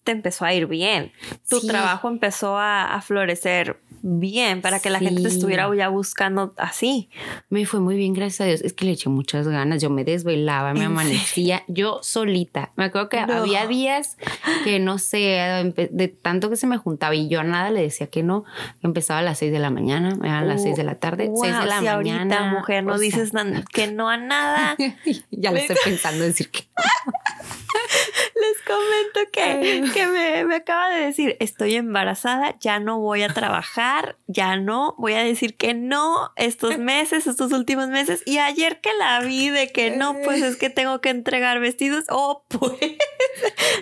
te 0.05 0.13
empezó 0.13 0.45
a 0.45 0.53
ir 0.55 0.67
bien. 0.67 1.13
Tu 1.49 1.61
Sí. 1.61 1.67
trabajo 1.67 2.09
empezó 2.09 2.59
a, 2.59 2.95
a 2.95 3.01
florecer 3.01 3.81
bien 4.07 4.61
para 4.61 4.81
que 4.81 4.91
la 4.91 4.99
gente 4.99 5.23
te 5.23 5.29
estuviera 5.29 5.75
ya 5.75 5.89
buscando 5.89 6.53
así. 6.59 7.09
Me 7.49 7.65
fue 7.65 7.81
muy 7.81 7.97
bien, 7.97 8.13
gracias 8.13 8.41
a 8.43 8.45
Dios. 8.45 8.61
Es 8.61 8.75
que 8.75 8.85
le 8.85 8.93
eché 8.93 9.09
muchas 9.09 9.49
ganas. 9.49 9.81
Yo 9.81 9.89
me 9.89 10.05
desvelaba, 10.05 10.75
me 10.75 10.81
¿En 10.81 10.87
amanecía 10.87 11.63
yo 11.69 12.01
solita. 12.03 12.73
Me 12.77 12.85
acuerdo 12.85 13.09
que 13.09 13.25
No. 13.25 13.33
había 13.33 13.67
días 13.67 14.19
que 14.65 14.79
no 14.79 14.99
sé, 14.99 15.73
de 15.91 16.09
tanto 16.09 16.51
que 16.51 16.57
se 16.57 16.67
me 16.67 16.77
juntaba 16.77 17.15
y 17.15 17.29
yo 17.29 17.41
a 17.41 17.45
nada 17.45 17.71
le 17.71 17.81
decía 17.81 18.09
que 18.09 18.23
no. 18.23 18.45
Empezaba 18.83 19.21
a 19.21 19.23
las 19.23 19.39
6 19.39 19.51
de 19.51 19.59
la 19.59 19.71
mañana, 19.71 20.15
me 20.17 20.29
a 20.31 20.43
las 20.43 20.63
6 20.63 20.77
de 20.77 20.85
la 20.85 20.97
tarde, 20.97 21.29
Wow, 21.29 21.43
6 21.43 21.59
de 21.61 21.67
la 21.67 21.79
si 21.79 21.85
mañana. 21.87 21.95
ahorita, 22.37 22.51
mujer, 22.59 22.85
no 22.85 22.99
sea, 22.99 23.01
dices 23.01 23.33
nan- 23.33 23.65
que 23.73 23.91
no 23.91 24.11
a 24.11 24.19
nada. 24.19 24.77
ya 25.31 25.51
le 25.51 25.61
estoy 25.61 25.77
pensando 25.83 26.25
decir 26.25 26.51
que 26.51 26.65
Les 28.35 28.63
comento 28.63 29.21
que, 29.33 29.85
que 29.93 30.07
me, 30.07 30.45
me 30.45 30.57
acaba 30.57 30.91
de 30.91 31.07
decir, 31.07 31.37
estoy 31.41 31.77
embarazada, 31.77 32.57
ya 32.61 32.81
no 32.81 32.99
voy 32.99 33.23
a 33.23 33.29
trabajar, 33.29 34.17
ya 34.27 34.57
no, 34.57 34.95
voy 34.99 35.15
a 35.15 35.23
decir 35.23 35.57
que 35.57 35.75
no 35.75 36.33
estos 36.37 36.79
meses, 36.79 37.27
estos 37.27 37.53
últimos 37.53 37.89
meses. 37.89 38.23
Y 38.27 38.39
ayer 38.39 38.81
que 38.81 38.91
la 38.99 39.21
vi 39.21 39.49
de 39.49 39.69
que 39.69 39.91
no, 39.97 40.17
pues 40.25 40.43
es 40.43 40.57
que 40.57 40.71
tengo 40.71 41.01
que 41.01 41.11
entregar 41.11 41.61
vestidos, 41.61 42.05
oh, 42.09 42.45
pues 42.49 42.73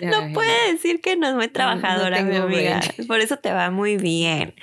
no 0.01 0.33
puede 0.33 0.71
decir 0.71 1.01
que 1.01 1.15
no 1.15 1.27
es 1.27 1.35
muy 1.35 1.47
trabajadora, 1.47 2.21
mi 2.21 2.35
amiga. 2.35 2.81
Por 3.07 3.19
eso 3.19 3.37
te 3.37 3.51
va 3.51 3.69
muy 3.71 3.97
bien. 3.97 4.55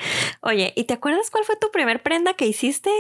Oye, 0.43 0.73
¿y 0.77 0.85
te 0.85 0.95
acuerdas 0.95 1.31
cuál 1.31 1.45
fue 1.45 1.57
tu 1.57 1.71
primer 1.71 2.03
prenda 2.03 2.35
que 2.35 2.47
hiciste? 2.47 2.91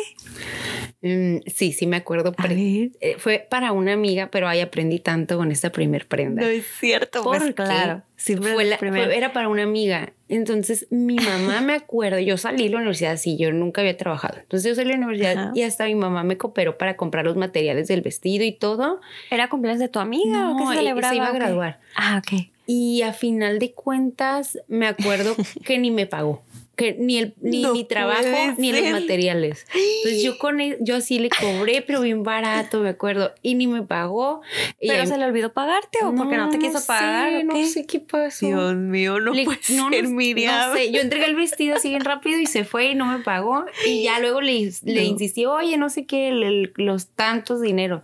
Mm, 1.03 1.39
sí, 1.47 1.73
sí 1.73 1.87
me 1.87 1.97
acuerdo. 1.97 2.33
Eh, 2.49 3.17
fue 3.19 3.47
para 3.49 3.73
una 3.73 3.93
amiga, 3.93 4.31
pero 4.31 4.49
ahí 4.49 4.61
aprendí 4.61 4.99
tanto 4.99 5.37
con 5.37 5.51
esta 5.51 5.71
primer 5.71 6.07
prenda. 6.07 6.20
No 6.29 6.47
es 6.47 6.67
cierto, 6.79 7.23
pues 7.23 7.41
Porque 7.41 7.55
claro. 7.55 8.03
Siempre 8.17 8.53
fue 8.53 8.65
la- 8.65 8.77
fue- 8.77 9.17
era 9.17 9.33
para 9.33 9.49
una 9.49 9.63
amiga. 9.63 10.13
Entonces, 10.29 10.87
mi 10.91 11.17
mamá 11.17 11.61
me 11.63 11.73
acuerdo, 11.73 12.19
yo 12.19 12.37
salí 12.37 12.65
de 12.65 12.71
la 12.71 12.77
universidad, 12.77 13.17
sí, 13.17 13.37
yo 13.39 13.51
nunca 13.53 13.81
había 13.81 13.97
trabajado. 13.97 14.39
Entonces, 14.41 14.69
yo 14.69 14.75
salí 14.75 14.91
de 14.91 14.99
la 14.99 15.07
universidad 15.07 15.39
Ajá. 15.39 15.53
y 15.55 15.63
hasta 15.63 15.87
mi 15.87 15.95
mamá 15.95 16.23
me 16.23 16.37
cooperó 16.37 16.77
para 16.77 16.97
comprar 16.97 17.25
los 17.25 17.37
materiales 17.37 17.89
del 17.89 18.03
vestido 18.03 18.45
y 18.45 18.53
todo. 18.53 19.01
¿Era 19.31 19.49
cumpleaños 19.49 19.81
de 19.81 19.89
tu 19.89 19.99
amiga 20.01 20.51
o 20.51 20.57
qué 20.59 20.77
celebraba? 20.77 21.09
se 21.11 21.17
iba 21.17 21.29
a 21.29 21.33
graduar. 21.33 21.81
Ah, 21.97 22.21
ok. 22.23 22.49
Y 22.67 23.03
a 23.03 23.13
final 23.13 23.59
de 23.59 23.73
cuentas, 23.73 24.59
me 24.69 24.87
acuerdo 24.87 25.35
que 25.65 25.79
ni 25.79 25.91
me 25.91 26.07
pagó. 26.07 26.43
Que 26.81 26.97
ni 26.99 27.19
el 27.19 27.35
ni 27.41 27.63
No 27.63 27.73
mi 27.75 27.85
trabajo 27.85 28.23
ni 28.59 28.73
los 28.73 28.91
materiales. 28.91 29.67
Entonces 29.75 30.23
yo 30.23 30.39
con 30.39 30.61
él, 30.61 30.79
yo 30.81 30.97
así 30.97 31.19
le 31.19 31.29
cobré, 31.29 31.83
pero 31.83 32.01
bien 32.01 32.23
barato, 32.23 32.81
me 32.81 32.89
acuerdo, 32.89 33.33
y 33.43 33.55
ni 33.55 33.67
me 33.67 33.83
pagó. 33.83 34.41
Y 34.81 34.89
¿Pero 34.89 35.03
ahí- 35.03 35.07
se 35.09 35.19
le 35.19 35.25
olvidó 35.27 35.53
pagarte 35.53 35.99
o 36.05 36.15
porque 36.15 36.37
no 36.37 36.49
te 36.49 36.59
quiso 36.59 36.79
sé, 36.79 36.87
pagar? 36.87 37.35
o 37.35 37.45
no 37.45 37.55
qué? 37.55 37.67
sé 37.67 37.87
qué 37.87 38.01
pasó. 38.01 38.47
Dios 38.47 38.75
mío, 38.77 39.21
no 39.21 39.33
Le- 39.33 39.45
puede 39.45 39.59
no, 39.71 39.91
ser, 39.91 40.05
no- 40.05 40.11
Miriam. 40.11 40.71
no 40.71 40.75
sé, 40.77 40.91
yo 40.91 41.01
entregué 41.01 41.27
el 41.27 41.37
vestido 41.37 41.77
así 41.77 41.91
bien 41.91 42.05
rápido 42.05 42.39
y 42.41 42.47
se 42.47 42.65
fue 42.65 42.91
y 42.91 42.95
no 42.95 43.07
me 43.07 43.19
pagó. 43.23 43.65
Y 43.87 44.03
ya 44.05 44.19
luego 44.21 44.41
le, 44.41 44.71
le 44.85 44.95
No. 44.95 45.01
insistí, 45.03 45.45
oye, 45.47 45.77
no 45.77 45.89
sé 45.91 46.07
qué, 46.07 46.29
el- 46.29 46.43
el- 46.43 46.73
los 46.77 47.09
tantos 47.09 47.61
dinero. 47.61 48.03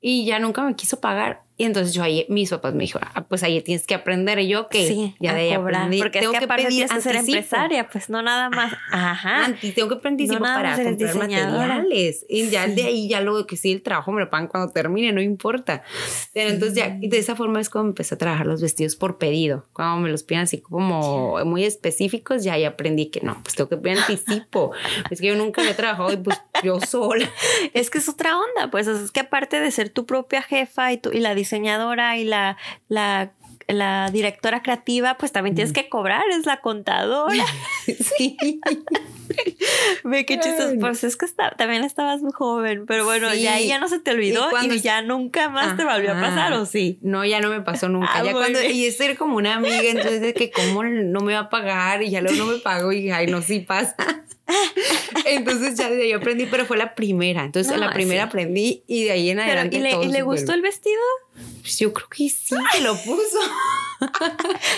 Y 0.00 0.26
ya 0.26 0.38
nunca 0.38 0.62
me 0.62 0.76
quiso 0.76 1.00
pagar. 1.00 1.42
Y 1.60 1.64
entonces 1.64 1.92
yo 1.92 2.04
ahí, 2.04 2.24
mis 2.28 2.50
papás 2.50 2.72
me 2.72 2.84
dijeron, 2.84 3.08
ah, 3.14 3.24
pues 3.24 3.42
ahí 3.42 3.60
tienes 3.62 3.84
que 3.84 3.94
aprender. 3.96 4.38
Y 4.38 4.46
yo 4.46 4.68
que 4.68 4.86
Sí, 4.86 5.16
ya 5.18 5.34
de 5.34 5.40
ahí 5.40 5.52
aprendí. 5.52 5.98
Porque 5.98 6.20
tengo 6.20 6.32
es 6.32 6.38
que, 6.38 6.44
aparte 6.44 6.62
pedir 6.64 6.76
tienes 6.86 6.92
que 6.92 7.00
ser 7.00 7.16
empresaria, 7.16 7.88
pues 7.88 8.08
no 8.08 8.22
nada 8.22 8.48
más. 8.48 8.72
Ajá. 8.92 9.44
Antes, 9.44 9.74
tengo 9.74 10.00
que 10.00 10.08
anticipo 10.08 10.38
No 10.38 10.44
para 10.44 10.76
comprar 10.80 11.16
materiales. 11.16 12.24
Y 12.28 12.48
ya 12.48 12.66
Sí. 12.66 12.74
de 12.74 12.84
ahí, 12.84 13.08
ya 13.08 13.20
luego 13.20 13.44
que 13.46 13.56
sí, 13.56 13.72
el 13.72 13.82
trabajo 13.82 14.12
me 14.12 14.20
lo 14.20 14.30
pagan 14.30 14.46
cuando 14.46 14.72
termine, 14.72 15.12
no 15.12 15.20
importa. 15.20 15.82
Pero 16.32 16.50
entonces 16.50 16.76
ya, 16.76 16.96
de 17.00 17.18
esa 17.18 17.34
forma 17.34 17.60
es 17.60 17.68
como 17.70 17.88
empecé 17.88 18.14
a 18.14 18.18
trabajar 18.18 18.46
los 18.46 18.62
vestidos 18.62 18.94
por 18.94 19.18
pedido. 19.18 19.66
Cuando 19.72 20.00
me 20.00 20.10
los 20.10 20.22
piden 20.22 20.42
así 20.42 20.60
como 20.60 21.44
muy 21.44 21.64
específicos, 21.64 22.44
ya 22.44 22.52
ahí 22.52 22.64
aprendí 22.64 23.10
que 23.10 23.20
no, 23.20 23.40
pues 23.42 23.56
tengo 23.56 23.68
que 23.68 23.76
pedir 23.78 23.98
anticipo. 23.98 24.70
es 25.10 25.20
que 25.20 25.26
yo 25.26 25.34
nunca 25.34 25.62
había 25.62 25.74
trabajado 25.74 26.12
y 26.12 26.18
pues 26.18 26.40
yo 26.62 26.80
sola. 26.80 27.28
Es 27.74 27.90
que 27.90 27.98
es 27.98 28.08
otra 28.08 28.38
onda, 28.38 28.70
pues 28.70 28.86
es 28.86 29.10
que 29.10 29.20
aparte 29.20 29.58
de 29.58 29.70
ser 29.72 29.88
tu 29.88 30.06
propia 30.06 30.40
jefa 30.42 30.92
y, 30.92 30.98
tu, 30.98 31.10
y 31.10 31.18
la 31.18 31.34
diseñadora 31.48 32.16
y 32.18 32.24
la, 32.24 32.56
la, 32.88 33.32
la 33.66 34.10
directora 34.12 34.62
creativa, 34.62 35.16
pues 35.16 35.32
también 35.32 35.54
tienes 35.56 35.72
que 35.72 35.88
cobrar, 35.88 36.22
es 36.30 36.44
la 36.46 36.60
contadora. 36.60 37.44
sí. 38.18 38.36
Ve 40.04 40.24
qué 40.24 40.38
chistoso. 40.40 40.70
Ay. 40.70 40.78
Pues 40.78 41.04
es 41.04 41.16
que 41.16 41.26
está- 41.26 41.50
también 41.50 41.84
estabas 41.84 42.22
muy 42.22 42.32
joven, 42.32 42.86
pero 42.86 43.04
bueno, 43.04 43.30
Sí. 43.32 43.42
ya 43.42 43.54
ahí 43.54 43.68
ya 43.68 43.78
no 43.78 43.86
se 43.88 43.98
te 43.98 44.10
olvidó 44.12 44.48
Y 44.62 44.80
ya 44.80 45.02
nunca 45.02 45.48
más 45.50 45.76
te 45.76 45.84
volvió 45.84 46.12
a 46.12 46.20
pasar, 46.20 46.52
¿o 46.54 46.64
sí? 46.66 46.98
No, 47.02 47.24
ya 47.24 47.40
no 47.40 47.50
me 47.50 47.60
pasó 47.60 47.88
nunca. 47.88 48.08
Ah, 48.12 48.18
ya 48.24 48.32
muy 48.32 48.40
cuando, 48.40 48.62
y 48.62 48.86
esto 48.86 49.04
era 49.04 49.16
como 49.16 49.36
una 49.36 49.54
amiga, 49.56 49.82
entonces 49.82 50.20
de 50.22 50.32
que 50.34 50.50
cómo 50.50 50.82
no 50.82 51.20
me 51.20 51.34
va 51.34 51.40
a 51.40 51.50
pagar 51.50 52.02
y 52.02 52.10
ya 52.10 52.20
luego 52.22 52.38
no 52.38 52.46
me 52.52 52.58
pago 52.58 52.90
y 52.92 53.10
ay, 53.10 53.26
no, 53.26 53.42
sí 53.42 53.60
pasa. 53.60 53.94
Entonces 55.26 55.76
ya 55.76 55.90
de 55.90 56.02
ahí 56.04 56.12
aprendí, 56.12 56.46
pero 56.46 56.64
fue 56.66 56.76
la 56.76 56.94
primera. 56.94 57.44
Entonces 57.44 57.72
No, 57.72 57.78
la 57.78 57.92
primera 57.92 58.22
sí. 58.22 58.28
aprendí 58.28 58.82
y 58.86 59.04
de 59.04 59.10
ahí 59.12 59.30
en 59.30 59.36
Pero, 59.38 59.46
adelante 59.48 59.76
¿Y 59.76 59.80
le, 59.80 59.90
todo 59.92 60.02
y 60.04 60.08
le 60.08 60.22
gustó 60.22 60.52
el 60.52 60.62
vestido? 60.62 61.00
Pues 61.60 61.78
yo 61.78 61.92
creo 61.92 62.08
que 62.08 62.28
sí 62.28 62.54
se 62.72 62.80
lo 62.80 62.94
puso. 62.96 63.38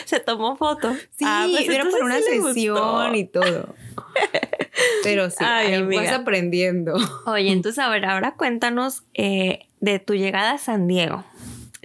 Se 0.04 0.20
tomó 0.20 0.56
foto. 0.56 0.92
Sí, 1.16 1.24
Ah, 1.24 1.46
pues 1.50 1.64
era 1.68 1.84
entonces 1.84 1.92
para 1.92 2.04
una 2.04 2.18
sí 2.18 2.42
sesión 2.42 3.14
y 3.16 3.24
todo. 3.26 3.74
Pero 5.02 5.30
sí, 5.30 5.36
Ay, 5.40 5.74
ahí 5.74 5.82
vas 5.82 6.12
aprendiendo. 6.12 6.96
Oye, 7.26 7.50
entonces 7.52 7.78
a 7.78 7.88
ver, 7.90 8.04
ahora 8.06 8.32
cuéntanos 8.36 9.02
eh, 9.14 9.66
de 9.80 9.98
tu 9.98 10.14
llegada 10.14 10.52
a 10.52 10.58
San 10.58 10.86
Diego. 10.86 11.24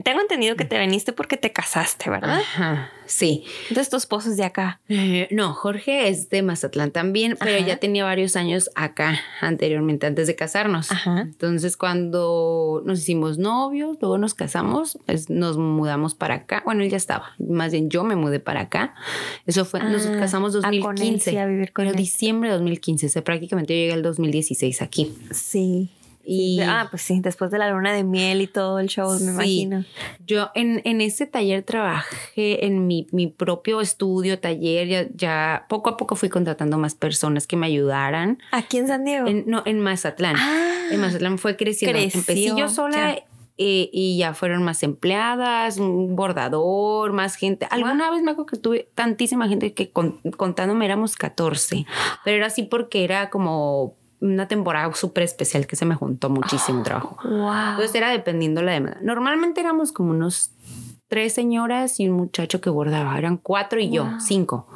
Tengo 0.04 0.20
entendido 0.22 0.56
que 0.56 0.66
te 0.66 0.78
viniste 0.80 1.14
porque 1.14 1.38
te 1.38 1.52
casaste, 1.52 2.10
¿verdad? 2.10 2.40
Ajá, 2.40 2.92
sí. 3.06 3.46
Entonces 3.70 3.90
tu 3.90 3.96
esposo 3.98 4.30
es 4.30 4.38
de 4.38 4.44
acá. 4.44 4.82
Eh, 4.90 5.28
no, 5.32 5.54
Jorge 5.54 6.10
es 6.10 6.30
de 6.30 6.42
Mazatlán 6.42 6.92
también, 6.92 7.38
pero 7.40 7.56
Ajá. 7.58 7.66
ya 7.66 7.78
tenía 7.78 8.04
varios 8.04 8.36
años 8.36 8.70
acá 8.76 9.20
anteriormente, 9.42 10.06
antes 10.06 10.28
de 10.28 10.36
casarnos. 10.36 10.92
Ajá. 10.92 11.22
Entonces, 11.22 11.78
cuando 11.78 12.82
nos 12.86 13.00
hicimos 13.00 13.38
novios, 13.38 13.98
luego 14.02 14.18
nos 14.18 14.34
casamos, 14.34 15.00
pues, 15.06 15.30
nos 15.30 15.58
mudamos 15.58 16.14
para 16.14 16.36
acá. 16.36 16.62
Bueno, 16.66 16.84
él 16.84 16.90
ya 16.90 16.98
estaba, 16.98 17.32
más 17.40 17.72
bien 17.72 17.90
yo 17.90 18.04
me 18.04 18.16
mudé 18.16 18.40
para 18.40 18.62
acá. 18.62 18.96
Eso 19.46 19.64
fue, 19.66 19.80
nos 19.82 20.06
Ah, 20.06 20.18
casamos 20.20 20.56
a 20.58 20.62
con 20.62 20.74
él, 20.74 20.82
2015. 20.82 21.32
sí, 21.32 21.38
a 21.38 21.46
vivir 21.46 21.72
con 21.72 21.84
pero 21.86 21.92
él. 21.92 21.96
diciembre 21.96 22.50
de 22.50 22.56
2015, 22.56 23.06
o 23.06 23.10
sea, 23.10 23.24
prácticamente 23.24 23.74
yo 23.74 23.80
llegué 23.80 23.94
al 23.94 24.04
2016 24.04 24.82
aquí. 24.82 25.14
Sí. 25.32 25.90
Y 26.26 26.60
Ah, 26.62 26.88
pues 26.90 27.04
sí, 27.04 27.20
después 27.22 27.52
de 27.52 27.58
la 27.60 27.70
luna 27.70 27.94
de 27.94 28.04
miel 28.04 28.42
y 28.42 28.48
todo 28.48 28.80
el 28.80 28.88
show, 28.88 29.18
me 29.20 29.32
imagino. 29.32 29.86
Yo 30.26 30.50
en, 30.56 30.82
en 30.86 31.02
ese 31.02 31.26
taller 31.28 31.64
trabajé 31.64 32.66
en 32.66 32.88
mi, 32.88 33.08
mi 33.12 33.28
propio 33.28 33.82
estudio, 33.82 34.40
taller, 34.40 34.88
ya, 34.88 35.06
ya 35.14 35.66
poco 35.70 35.90
a 35.92 35.98
poco 35.98 36.16
fui 36.16 36.30
contratando 36.30 36.78
más 36.78 36.96
personas 36.96 37.48
que 37.48 37.56
me 37.58 37.68
ayudaran. 37.68 38.40
Aquí 38.52 38.78
en 38.78 38.88
San 38.88 39.06
Diego. 39.06 39.28
En, 39.28 39.44
no, 39.48 39.62
en 39.66 39.80
Mazatlán. 39.80 40.36
Ah, 40.38 40.88
En 40.92 41.00
Mazatlán 41.02 41.38
fue 41.38 41.56
creciendo. 41.58 41.98
Creció, 42.00 42.20
Empecé 42.20 42.56
yo 42.60 42.70
sola 42.70 43.16
ya. 43.16 43.24
eh, 43.58 43.90
y 43.94 44.18
ya 44.18 44.34
fueron 44.34 44.64
más 44.64 44.84
empleadas, 44.84 45.78
un 45.78 46.16
bordador, 46.16 47.14
más 47.14 47.36
gente. 47.36 47.68
Alguna 47.70 48.10
vez 48.12 48.22
me 48.22 48.32
acuerdo 48.32 48.48
que 48.48 48.58
tuve 48.58 48.90
tantísima 48.96 49.48
gente 49.48 49.74
que 49.74 49.92
con- 49.92 50.20
contándome 50.38 50.86
éramos 50.86 51.16
14, 51.16 51.86
pero 52.24 52.38
era 52.38 52.48
así 52.48 52.64
porque 52.64 53.04
era 53.04 53.30
como 53.30 53.96
una 54.26 54.48
temporada 54.48 54.94
súper 54.94 55.24
especial 55.24 55.68
que 55.68 55.76
se 55.76 55.86
me 55.86 55.96
juntó 55.96 56.30
muchísimo 56.30 56.84
trabajo. 56.84 57.18
wow. 57.24 57.54
Entonces 57.72 57.96
era 57.96 58.10
dependiendo 58.10 58.62
la 58.62 58.72
demanda. 58.74 58.98
Normalmente 59.02 59.62
éramos 59.62 59.92
como 59.92 60.12
unos 60.12 60.52
tres 61.08 61.34
señoras 61.34 62.00
y 62.00 62.10
un 62.10 62.18
muchacho 62.18 62.62
que 62.62 62.70
bordaba. 62.72 63.16
Eran 63.18 63.38
cuatro 63.38 63.80
y 63.80 63.92
yo, 63.92 64.06
Wow. 64.06 64.20
cinco. 64.20 64.68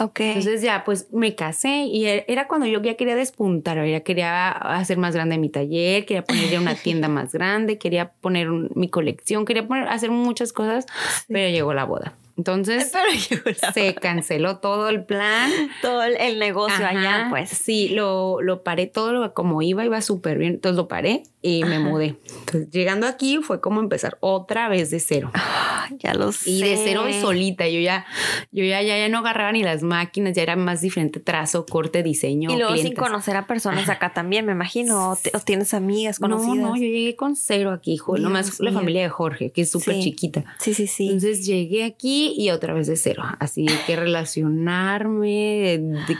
ok. 0.00 0.18
Entonces 0.20 0.62
ya 0.62 0.82
pues 0.82 1.08
me 1.12 1.34
casé 1.34 1.84
y 1.84 2.06
e- 2.06 2.24
era 2.26 2.48
cuando 2.48 2.66
yo 2.66 2.80
ya 2.80 2.94
quería 2.94 3.14
despuntar, 3.14 3.84
ya 3.86 4.00
quería 4.00 4.50
hacer 4.50 4.96
más 4.96 5.14
grande 5.14 5.36
mi 5.36 5.50
taller, 5.50 6.06
quería 6.06 6.24
poner 6.24 6.50
ya 6.50 6.58
una 6.58 6.74
tienda 6.82 7.08
más 7.08 7.32
grande, 7.32 7.76
quería 7.78 8.12
poner 8.22 8.50
un- 8.50 8.70
mi 8.74 8.88
colección, 8.88 9.44
quería 9.44 9.68
poner, 9.68 9.86
hacer 9.88 10.10
muchas 10.10 10.54
cosas, 10.54 10.86
pero 11.28 11.50
llegó 11.50 11.74
la 11.74 11.84
boda. 11.84 12.14
Entonces 12.36 12.90
se 13.74 13.94
canceló 13.94 14.58
todo 14.58 14.88
el 14.88 15.04
plan. 15.04 15.50
todo 15.82 16.02
el, 16.02 16.38
negocio 16.38 16.84
allá, 16.86 17.28
pues. 17.30 17.50
Sí, 17.50 17.90
lo, 17.90 18.40
lo 18.42 18.62
paré 18.62 18.86
todo 18.86 19.12
lo, 19.12 19.34
como 19.34 19.62
iba, 19.62 19.84
iba 19.84 20.00
súper 20.00 20.38
bien. 20.38 20.54
Entonces 20.54 20.76
lo 20.76 20.88
paré 20.88 21.22
y 21.42 21.62
me 21.64 21.78
mudé. 21.78 22.16
Entonces 22.40 22.70
llegando 22.70 23.06
aquí 23.06 23.38
fue 23.42 23.60
como 23.60 23.80
empezar 23.80 24.16
otra 24.20 24.68
vez 24.68 24.90
de 24.90 24.98
cero. 25.00 25.30
Ah, 25.34 25.88
ya 25.98 26.14
lo 26.14 26.32
sé. 26.32 26.50
Y 26.50 26.60
de 26.62 26.76
cero 26.82 27.08
y 27.08 27.12
solita. 27.14 27.68
Yo 27.68 27.78
ya, 27.80 28.04
yo 28.50 28.64
ya, 28.64 28.82
ya, 28.82 28.98
ya 28.98 29.08
no 29.08 29.18
agarraba 29.18 29.52
ni 29.52 29.62
las 29.62 29.82
máquinas, 29.82 30.34
ya 30.34 30.42
era 30.42 30.56
más 30.56 30.80
diferente 30.80 31.20
trazo, 31.20 31.66
corte, 31.66 32.02
diseño. 32.02 32.50
Y 32.52 32.56
luego 32.56 32.76
sin 32.76 32.94
conocer 32.94 33.36
a 33.36 33.46
personas 33.46 33.88
acá 33.88 34.12
también, 34.12 34.44
me 34.46 34.52
imagino. 34.52 35.10
O, 35.10 35.16
te- 35.16 35.30
o 35.36 35.40
tienes 35.40 35.74
amigas 35.74 36.18
conocidas. 36.18 36.56
No, 36.56 36.68
no, 36.70 36.76
yo 36.76 36.82
llegué 36.82 37.14
con 37.14 37.36
cero 37.36 37.70
aquí, 37.72 37.92
hijo. 37.92 38.16
Nomás 38.18 38.58
la 38.60 38.72
familia 38.72 39.02
de 39.02 39.08
Jorge, 39.08 39.52
que 39.52 39.62
es 39.62 39.70
súper 39.70 39.94
Sí. 39.94 40.02
chiquita. 40.02 40.44
Sí, 40.58 40.74
sí, 40.74 40.86
sí. 40.86 41.06
Entonces 41.06 41.44
llegué 41.46 41.84
aquí 41.84 42.23
y 42.36 42.50
otra 42.50 42.72
vez 42.74 42.86
de 42.86 42.96
cero. 42.96 43.22
Así 43.40 43.66
que 43.86 43.96
relacionarme. 43.96 45.28
de- 45.28 45.78
de- 45.78 46.18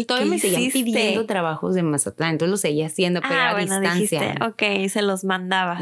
¿Y 0.00 0.04
todavía 0.04 0.30
me 0.30 0.38
seguían 0.38 0.70
pidiendo 0.70 1.24
trabajos 1.26 1.74
de 1.74 1.82
Mazatlán, 1.82 2.32
entonces 2.32 2.50
lo 2.50 2.56
seguía 2.58 2.86
haciendo, 2.86 3.20
pero 3.22 3.34
ah, 3.34 3.48
a 3.50 3.52
bueno, 3.54 3.80
distancia. 3.80 4.20
dijiste, 4.20 4.44
ok, 4.44 4.88
se 4.90 5.02
los 5.02 5.24
mandaba. 5.24 5.80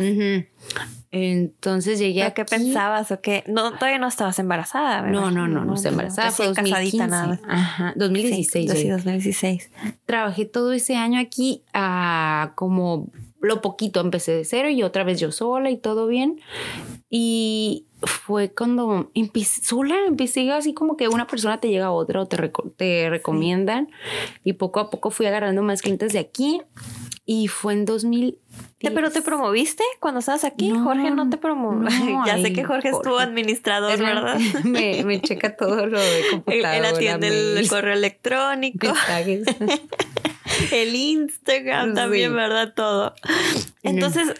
Entonces 1.12 1.98
llegué 1.98 2.20
¿Pero 2.20 2.26
aquí. 2.28 2.34
qué 2.42 2.44
pensabas 2.44 3.10
o 3.12 3.20
qué? 3.20 3.44
No, 3.46 3.72
todavía 3.74 3.98
no 3.98 4.08
estabas 4.08 4.38
embarazada, 4.38 5.02
¿verdad? 5.02 5.20
No, 5.20 5.30
no, 5.30 5.48
no, 5.48 5.64
no, 5.64 5.74
estaba 5.74 5.92
embarazada. 5.92 6.30
Fue 6.30 6.46
Recién 6.48 6.64
2015. 6.64 6.98
casadita 6.98 7.06
nada. 7.06 7.40
Ajá, 7.48 7.92
2016. 7.96 8.70
Sí, 8.70 8.76
sí, 8.76 8.82
llegué. 8.82 8.92
2016. 8.92 9.70
Trabajé 10.04 10.44
todo 10.46 10.72
ese 10.72 10.96
año 10.96 11.18
aquí 11.20 11.62
a 11.72 12.52
como 12.54 13.08
lo 13.40 13.60
poquito. 13.60 14.00
Empecé 14.00 14.32
de 14.32 14.44
cero 14.44 14.68
y 14.68 14.82
otra 14.82 15.04
vez 15.04 15.20
yo 15.20 15.30
sola 15.32 15.70
y 15.70 15.76
todo 15.76 16.06
bien. 16.06 16.40
Y 17.08 17.84
fue 18.06 18.52
cuando 18.52 19.10
empecé 19.14 19.62
sola, 19.64 19.94
empecé 20.06 20.50
así 20.52 20.74
como 20.74 20.96
que 20.96 21.08
una 21.08 21.26
persona 21.26 21.58
te 21.60 21.68
llega 21.68 21.86
a 21.86 21.90
otra 21.92 22.20
o 22.22 22.26
te, 22.26 22.36
reco- 22.36 22.72
te 22.76 23.08
recomiendan. 23.10 23.88
Y 24.44 24.54
poco 24.54 24.80
a 24.80 24.90
poco 24.90 25.10
fui 25.10 25.26
agarrando 25.26 25.62
más 25.62 25.82
clientes 25.82 26.12
de 26.12 26.18
aquí. 26.18 26.60
Y 27.28 27.48
fue 27.48 27.72
en 27.72 27.84
2000. 27.86 28.38
¿Te- 28.78 28.90
¿Pero 28.92 29.10
te 29.10 29.20
promoviste 29.20 29.82
cuando 29.98 30.20
estabas 30.20 30.44
aquí? 30.44 30.68
No, 30.68 30.84
Jorge 30.84 31.10
no 31.10 31.28
te 31.28 31.36
promovió. 31.38 31.88
no, 31.90 32.24
ya 32.26 32.38
sé 32.40 32.52
que 32.52 32.62
Jorge, 32.64 32.90
estuvo 32.90 33.14
Jorge. 33.14 33.24
administrador, 33.24 33.98
¿verdad? 33.98 34.38
me, 34.64 35.02
me 35.04 35.20
checa 35.22 35.56
todo 35.56 35.86
lo 35.86 35.98
de 36.00 36.22
computadora. 36.30 36.76
él 36.76 36.84
atiende 36.84 37.58
el 37.58 37.68
correo 37.68 37.94
electrónico, 37.94 38.86
el 40.72 40.94
Instagram 40.94 41.94
también. 41.94 42.34
¿verdad? 42.34 42.72
Todo. 42.74 43.14
Entonces, 43.82 44.32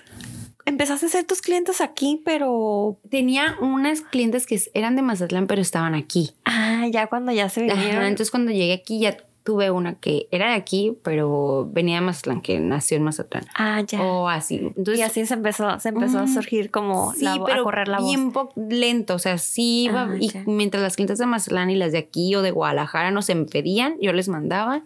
empezaste 0.67 1.07
a 1.07 1.09
hacer 1.09 1.25
tus 1.25 1.41
clientes 1.41 1.81
aquí, 1.81 2.21
pero... 2.25 2.99
Tenía 3.09 3.57
unas 3.61 4.03
clientes 4.03 4.47
que 4.47 4.61
eran 4.75 4.97
de 4.97 5.03
Mazatlán, 5.03 5.47
pero 5.47 5.63
estaban 5.63 5.95
aquí. 5.95 6.33
Ah, 6.45 6.87
ya 6.91 7.07
cuando 7.07 7.33
ya 7.33 7.49
se 7.49 7.65
Ajá, 7.71 7.75
vinieron. 7.81 8.05
entonces 8.05 8.31
cuando 8.31 8.53
llegué 8.53 8.75
aquí 8.75 9.01
ya 9.01 9.17
tuve 9.45 9.71
una 9.71 9.95
que 10.01 10.27
era 10.33 10.49
de 10.49 10.55
aquí, 10.57 10.99
pero 11.05 11.69
venía 11.73 11.95
de 11.95 12.01
Mazatlán, 12.01 12.41
que 12.41 12.59
nació 12.59 12.97
en 12.97 13.05
Mazatlán. 13.05 13.45
ah, 13.55 13.81
ya. 13.87 14.03
O 14.03 14.29
así. 14.29 14.57
Entonces, 14.57 14.99
y 14.99 15.03
así 15.03 15.25
se 15.25 15.35
empezó, 15.35 15.79
se 15.79 15.91
empezó 15.91 16.19
a 16.19 16.27
surgir 16.27 16.73
como 16.73 17.13
sí, 17.13 17.23
la, 17.25 17.41
pero 17.47 17.61
a 17.61 17.63
correr 17.65 17.87
la 17.87 18.01
voz. 18.01 18.09
bien 18.09 18.33
po- 18.33 18.53
lento, 18.57 19.15
o 19.15 19.19
sea, 19.21 19.39
sí 19.39 19.85
iba, 19.85 20.03
Ah, 20.11 20.17
y 20.19 20.31
ya. 20.31 20.43
mientras 20.47 20.83
las 20.83 20.97
clientes 20.97 21.19
de 21.19 21.27
Mazatlán 21.27 21.71
y 21.71 21.77
las 21.77 21.93
de 21.93 21.99
aquí 21.99 22.35
o 22.35 22.43
de 22.43 22.51
Guadalajara 22.51 23.13
nos 23.13 23.27
pedían, 23.53 23.95
yo 24.01 24.13
les 24.13 24.29
mandaba. 24.29 24.83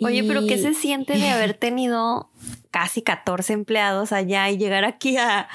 Oye, 0.00 0.22
pero 0.24 0.42
¿qué 0.46 0.58
se 0.58 0.74
siente 0.74 1.14
de 1.14 1.28
haber 1.30 1.54
tenido 1.54 2.28
casi 2.72 3.02
14 3.02 3.52
empleados 3.52 4.10
allá 4.12 4.50
y 4.50 4.58
llegar 4.58 4.84
aquí 4.84 5.16
a, 5.18 5.48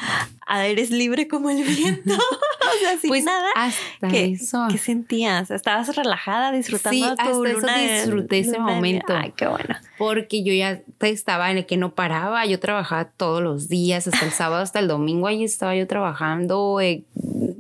a 0.46 0.66
eres 0.66 0.90
libre 0.92 1.28
como 1.28 1.50
el 1.50 1.64
viento? 1.64 2.14
o 2.76 2.80
sea, 2.80 2.98
sin 2.98 3.10
Pues 3.10 3.26
nada. 3.26 3.48
hasta 3.56 4.08
¿Qué, 4.08 4.32
eso. 4.32 4.66
¿Qué 4.72 4.78
sentías? 4.78 5.52
¿Estabas 5.52 5.94
relajada 5.96 6.52
disfrutando 6.54 6.96
Sí, 6.96 7.02
tu 7.04 7.10
hasta 7.10 7.30
eso 7.30 7.44
luna 7.44 7.78
de- 7.78 8.02
disfruté 8.02 8.40
ese 8.40 8.58
luna 8.58 8.76
de 8.76 8.82
miel? 8.82 8.96
momento. 9.04 9.14
Ay, 9.18 9.34
qué 9.36 9.48
bueno. 9.48 9.76
porque 9.98 10.44
yo 10.44 10.54
ya 10.54 10.82
estaba 11.02 11.52
en 11.52 11.58
el 11.58 11.66
que 11.66 11.76
no 11.76 11.94
paraba, 11.96 12.46
yo 12.46 12.60
trabajaba 12.60 13.06
todos 13.06 13.42
los 13.42 13.68
días, 13.68 14.08
hasta 14.08 14.24
el 14.26 14.32
sábado, 14.32 14.62
hasta 14.64 14.80
el 14.80 14.88
domingo, 14.88 15.28
ahí 15.28 15.44
estaba 15.44 15.76
yo 15.76 15.88
trabajando, 15.88 16.80
eh, 16.82 17.04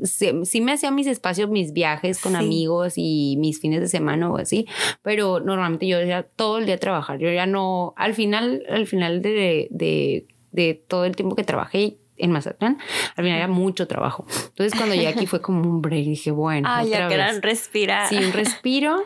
sí, 0.03 0.31
sí 0.43 0.61
me 0.61 0.73
hacía 0.73 0.91
mis 0.91 1.07
espacios, 1.07 1.49
mis 1.49 1.73
viajes 1.73 2.19
con 2.19 2.33
Sí. 2.33 2.37
amigos 2.37 2.93
y 2.97 3.35
mis 3.39 3.59
fines 3.59 3.81
de 3.81 3.87
semana 3.87 4.29
o 4.29 4.37
así, 4.37 4.67
pero 5.01 5.39
normalmente 5.39 5.87
yo 5.87 6.01
ya 6.03 6.23
todo 6.23 6.59
el 6.59 6.65
día 6.67 6.77
trabajar, 6.77 7.17
yo 7.19 7.31
ya 7.31 7.45
no, 7.47 7.93
al 7.97 8.13
final, 8.13 8.63
al 8.69 8.85
final 8.87 9.21
de, 9.21 9.29
de, 9.71 10.25
de 10.51 10.73
todo 10.87 11.05
el 11.05 11.15
tiempo 11.15 11.35
que 11.35 11.43
trabajé 11.43 11.97
en 12.19 12.31
Mazatlán, 12.31 12.79
al 13.15 13.23
final 13.23 13.37
era 13.37 13.47
mucho 13.47 13.87
trabajo. 13.87 14.25
Entonces 14.47 14.73
cuando 14.75 14.95
llegué 14.95 15.07
aquí 15.07 15.27
fue 15.27 15.39
como 15.41 15.61
un 15.61 15.81
break, 15.83 16.05
dije, 16.05 16.31
bueno, 16.31 16.67
Ah, 16.71 16.83
ya 16.83 16.87
otra 17.05 17.09
que 17.09 17.15
vez. 17.17 17.25
eran 17.25 17.41
respirar. 17.43 18.07
Sí, 18.09 18.15
un 18.17 18.33
respiro. 18.33 19.03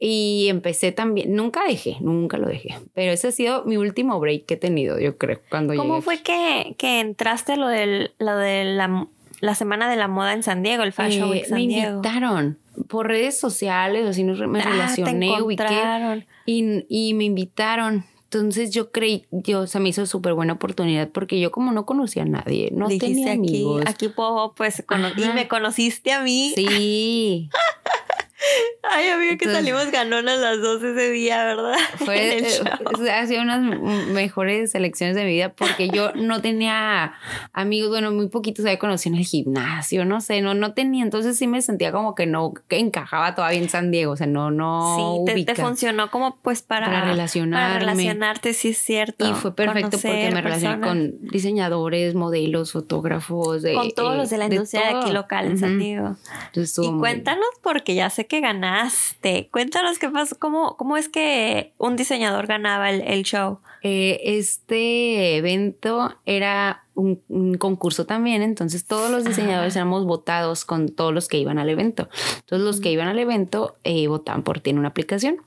Y 0.00 0.46
empecé 0.48 0.90
también, 0.92 1.34
nunca 1.36 1.62
dejé, 1.66 1.96
nunca 2.00 2.38
lo 2.38 2.48
dejé. 2.48 2.76
Pero 2.94 3.12
ese 3.12 3.28
ha 3.28 3.32
sido 3.32 3.64
mi 3.66 3.76
último 3.76 4.18
break 4.18 4.46
que 4.46 4.54
he 4.54 4.56
tenido, 4.56 4.98
yo 4.98 5.16
creo, 5.18 5.40
cuando 5.50 5.74
¿Cómo 5.74 5.94
llegué. 5.94 6.02
fue 6.04 6.22
que, 6.22 6.74
que 6.78 7.00
entraste 7.00 7.52
a 7.52 7.56
lo, 7.56 7.68
del, 7.68 8.12
lo 8.18 8.36
de 8.36 8.64
la, 8.64 9.06
la 9.40 9.54
semana 9.54 9.88
de 9.90 9.96
la 9.96 10.08
moda 10.08 10.32
en 10.32 10.42
San 10.42 10.62
Diego, 10.62 10.82
el 10.82 10.92
Fashion 10.92 11.28
Eh, 11.28 11.30
Week 11.32 11.44
San 11.44 11.58
me 11.58 11.66
Diego? 11.68 11.96
invitaron 11.96 12.58
por 12.88 13.06
redes 13.08 13.38
sociales, 13.38 14.06
así 14.08 14.24
me 14.24 14.60
Ah, 14.60 14.64
relacioné, 14.70 15.40
ubiqué 15.42 16.26
y, 16.46 16.84
y 16.88 17.14
me 17.14 17.24
invitaron. 17.24 18.06
Entonces 18.32 18.70
yo 18.70 18.92
creí, 18.92 19.26
yo 19.32 19.66
se 19.66 19.80
me 19.80 19.88
hizo 19.88 20.06
súper 20.06 20.34
buena 20.34 20.52
oportunidad 20.52 21.08
porque 21.08 21.40
yo 21.40 21.50
como 21.50 21.72
no 21.72 21.84
conocía 21.84 22.22
a 22.22 22.26
nadie, 22.26 22.70
no 22.72 22.86
Dijiste 22.86 23.06
tenía 23.08 23.32
aquí, 23.32 23.38
amigos. 23.38 23.82
aquí 23.86 24.08
puedo, 24.08 24.54
pues, 24.54 24.84
y 25.16 25.28
me 25.34 25.48
conociste 25.48 26.12
a 26.12 26.22
mí. 26.22 26.52
Sí, 26.54 27.50
Ay, 28.82 29.08
amigo, 29.08 29.30
que 29.30 29.44
Entonces- 29.44 29.56
salimos 29.56 29.90
ganonas 29.90 30.38
las 30.38 30.60
dos 30.60 30.82
ese 30.82 31.10
día, 31.10 31.44
¿verdad? 31.44 31.76
Fue, 32.04 32.38
eh, 32.38 33.10
ha 33.12 33.26
sido 33.26 33.42
unas 33.42 33.60
mejores 34.08 34.74
elecciones 34.74 35.16
de 35.16 35.24
mi 35.24 35.32
vida 35.32 35.50
porque 35.50 35.88
yo 35.88 36.12
no 36.14 36.40
tenía 36.40 37.14
amigos, 37.52 37.90
bueno, 37.90 38.10
muy 38.10 38.28
poquitos 38.28 38.64
había 38.64 38.78
conocido 38.78 39.14
en 39.14 39.20
el 39.20 39.26
gimnasio, 39.26 40.04
no 40.04 40.20
sé, 40.20 40.40
no, 40.40 40.54
no 40.54 40.74
tenía, 40.74 41.04
entonces 41.04 41.36
sí 41.36 41.46
me 41.46 41.62
sentía 41.62 41.92
como 41.92 42.14
que 42.14 42.26
no 42.26 42.54
que 42.68 42.78
encajaba 42.78 43.34
todavía 43.34 43.58
en 43.58 43.68
San 43.68 43.90
Diego, 43.90 44.12
o 44.12 44.16
sea, 44.16 44.26
no, 44.26 44.50
no 44.50 45.24
sí, 45.26 45.44
te, 45.44 45.54
funcionó 45.54 46.10
como 46.10 46.36
pues 46.42 46.62
para, 46.62 46.86
Para 46.86 47.04
relacionarme. 47.04 47.66
Para 47.66 47.78
relacionarte, 47.80 48.54
sí 48.54 48.70
es 48.70 48.78
cierto. 48.78 49.28
Y 49.28 49.32
fue 49.34 49.54
perfecto 49.54 49.90
porque 49.92 50.30
me 50.32 50.40
relacioné 50.40 50.76
personas. 50.76 50.88
con 50.88 51.28
diseñadores, 51.28 52.14
modelos, 52.14 52.72
fotógrafos, 52.72 53.62
de, 53.62 53.74
Con 53.74 53.90
todos 53.92 54.14
eh, 54.14 54.18
los 54.18 54.30
de 54.30 54.38
la 54.38 54.46
industria 54.46 54.80
de, 54.88 54.98
aquí 54.98 55.10
local 55.12 55.46
en 55.46 55.58
San. 55.58 55.78
Diego. 55.78 56.16
Entonces, 56.46 56.78
Y 56.84 56.92
cuéntanos, 56.98 57.48
porque 57.62 57.94
ya 57.94 58.10
sé 58.10 58.26
que 58.30 58.40
ganaste. 58.40 59.48
Cuéntanos 59.50 59.98
qué 59.98 60.08
pasó, 60.08 60.38
cómo, 60.38 60.76
cómo 60.76 60.96
es 60.96 61.08
que 61.08 61.74
un 61.78 61.96
diseñador 61.96 62.46
ganaba 62.46 62.88
el, 62.88 63.24
show. 63.24 63.58
Eh, 63.82 64.20
este 64.22 65.36
evento 65.36 66.14
era 66.26 66.84
un, 66.94 67.56
concurso 67.58 68.06
también, 68.06 68.42
entonces 68.42 68.86
todos 68.86 69.10
los 69.10 69.24
diseñadores 69.24 69.74
éramos 69.74 70.06
votados 70.06 70.64
con 70.64 70.90
todos 70.90 71.12
los 71.12 71.26
que 71.26 71.38
iban 71.38 71.58
al 71.58 71.70
evento. 71.70 72.08
Entonces 72.38 72.64
los 72.64 72.80
que 72.80 72.92
iban 72.92 73.08
al 73.08 73.18
evento 73.18 73.76
eh, 73.82 74.06
votaban 74.06 74.44
por 74.44 74.60
ti 74.60 74.70
en 74.70 74.78
una 74.78 74.88
aplicación. 74.88 75.38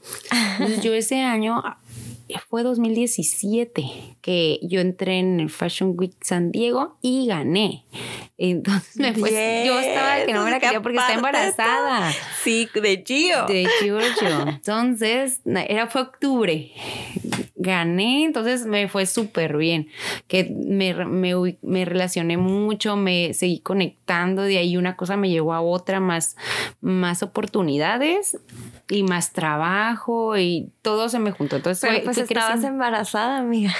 Entonces 0.59 0.83
yo 0.83 0.93
ese 0.93 1.21
año 1.21 1.63
fue 2.49 2.63
2017 2.63 4.12
que 4.23 4.57
yo 4.61 4.79
entré 4.79 5.19
en 5.19 5.41
el 5.41 5.49
Fashion 5.49 5.95
Week 5.97 6.13
San 6.21 6.49
Diego 6.53 6.97
y 7.01 7.27
gané. 7.27 7.83
Entonces 8.37 8.95
me 8.95 9.13
fue, 9.13 9.63
yo 9.67 9.77
estaba 9.77 10.25
que 10.25 10.33
no 10.33 10.45
me 10.45 10.51
la 10.51 10.61
quería 10.61 10.81
porque 10.81 10.97
estaba 10.97 11.15
embarazada. 11.15 12.11
Sí, 12.41 12.69
de 12.73 13.03
Gio. 13.05 13.45
De 13.47 13.67
Giorgio. 13.81 14.47
Entonces, 14.47 15.41
era 15.45 15.87
fue 15.87 16.01
octubre. 16.01 16.71
Gané, 17.55 18.23
entonces 18.23 18.65
me 18.65 18.87
fue 18.87 19.05
súper 19.05 19.57
bien. 19.57 19.89
Que 20.27 20.45
me, 20.45 20.93
me, 21.05 21.57
me, 21.61 21.85
relacioné 21.85 22.37
mucho, 22.37 22.95
me 22.95 23.33
seguí 23.33 23.59
conectando, 23.59 24.43
de 24.43 24.57
ahí 24.57 24.77
una 24.77 24.95
cosa 24.95 25.17
me 25.17 25.29
llevó 25.29 25.53
a 25.53 25.61
otra, 25.61 25.99
más, 25.99 26.37
más 26.79 27.23
oportunidades 27.23 28.37
y 28.89 29.03
más 29.03 29.31
trabajo 29.31 30.37
y 30.37 30.71
todo 30.81 31.09
se 31.09 31.19
me 31.19 31.31
juntó. 31.31 31.57
Entonces, 31.57 31.89
Pero 31.89 32.03
pues 32.03 32.17
estabas 32.17 32.63
embarazada, 32.63 33.37
amiga. 33.37 33.73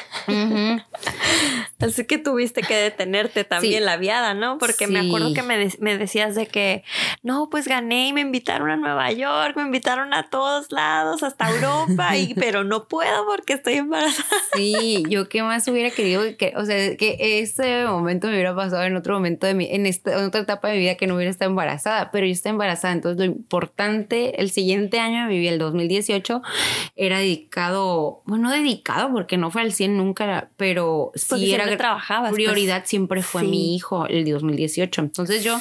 Así 1.80 2.06
que 2.06 2.17
tuviste 2.17 2.62
que 2.62 2.76
detenerte 2.76 3.43
también 3.43 3.86
la 3.86 3.98
viada, 3.98 4.34
¿no? 4.34 4.58
Porque 4.58 4.88
me 4.88 5.00
acuerdo 5.00 5.34
que 5.34 5.43
me, 5.43 5.69
me, 5.80 5.98
decías 5.98 6.34
de 6.34 6.48
que, 6.48 6.84
no, 7.24 7.50
pues 7.50 7.67
gané 7.67 8.08
y 8.08 8.13
me 8.13 8.22
invitaron 8.22 8.69
a 8.69 8.78
Nueva 8.78 9.12
York, 9.12 9.58
me 9.58 9.63
invitaron 9.63 10.13
a 10.13 10.30
todos 10.30 10.72
lados, 10.72 11.24
hasta 11.24 11.50
Europa, 11.50 12.15
y, 12.15 12.34
pero 12.39 12.63
no 12.63 12.88
puedo 12.88 13.26
porque 13.26 13.54
estoy 13.54 13.74
embarazada. 13.74 14.30
Sí, 14.56 15.04
yo 15.10 15.28
qué 15.28 15.43
más 15.43 15.67
hubiera 15.67 15.89
querido 15.89 16.24
que, 16.38 16.54
o 16.56 16.63
sea, 16.63 16.96
que 16.96 17.17
ese 17.41 17.86
momento 17.86 18.28
me 18.28 18.34
hubiera 18.34 18.56
pasado 18.56 18.84
en 18.84 18.96
otro 18.96 19.15
momento 19.15 19.46
de 19.46 19.54
mi, 19.54 19.67
en, 19.69 19.86
esta, 19.86 20.13
en 20.13 20.26
otra 20.26 20.41
etapa 20.41 20.69
de 20.69 20.76
mi 20.76 20.80
vida 20.82 20.96
que 20.96 21.08
no 21.08 21.15
hubiera 21.15 21.32
estado 21.32 21.50
embarazada, 21.50 22.12
pero 22.12 22.26
yo 22.26 22.32
estoy 22.32 22.52
embarazada, 22.52 22.93
entonces 22.93 23.19
lo 23.19 23.26
importante, 23.26 24.39
el 24.41 24.52
siguiente 24.52 25.00
año 25.00 25.24
de 25.24 25.28
mi 25.28 25.39
vida, 25.39 25.52
el 25.52 25.60
2018, 25.60 26.41
era 26.96 27.19
dedicado, 27.19 28.22
bueno, 28.26 28.43
no 28.43 28.52
dedicado 28.52 29.12
porque 29.12 29.38
no 29.38 29.52
fue 29.52 29.62
al 29.62 29.74
100 29.74 29.98
nunca, 29.98 30.23
pero 30.58 31.12
sí 31.16 31.54
era 31.54 31.78
trabajabas, 31.78 32.32
pues. 32.32 32.44
prioridad 32.44 32.84
siempre 32.86 33.22
fue 33.22 33.44
mi 33.44 33.76
hijo 33.76 34.06
el 34.08 34.30
2018. 34.30 35.02
Entonces 35.02 35.44
yo 35.44 35.58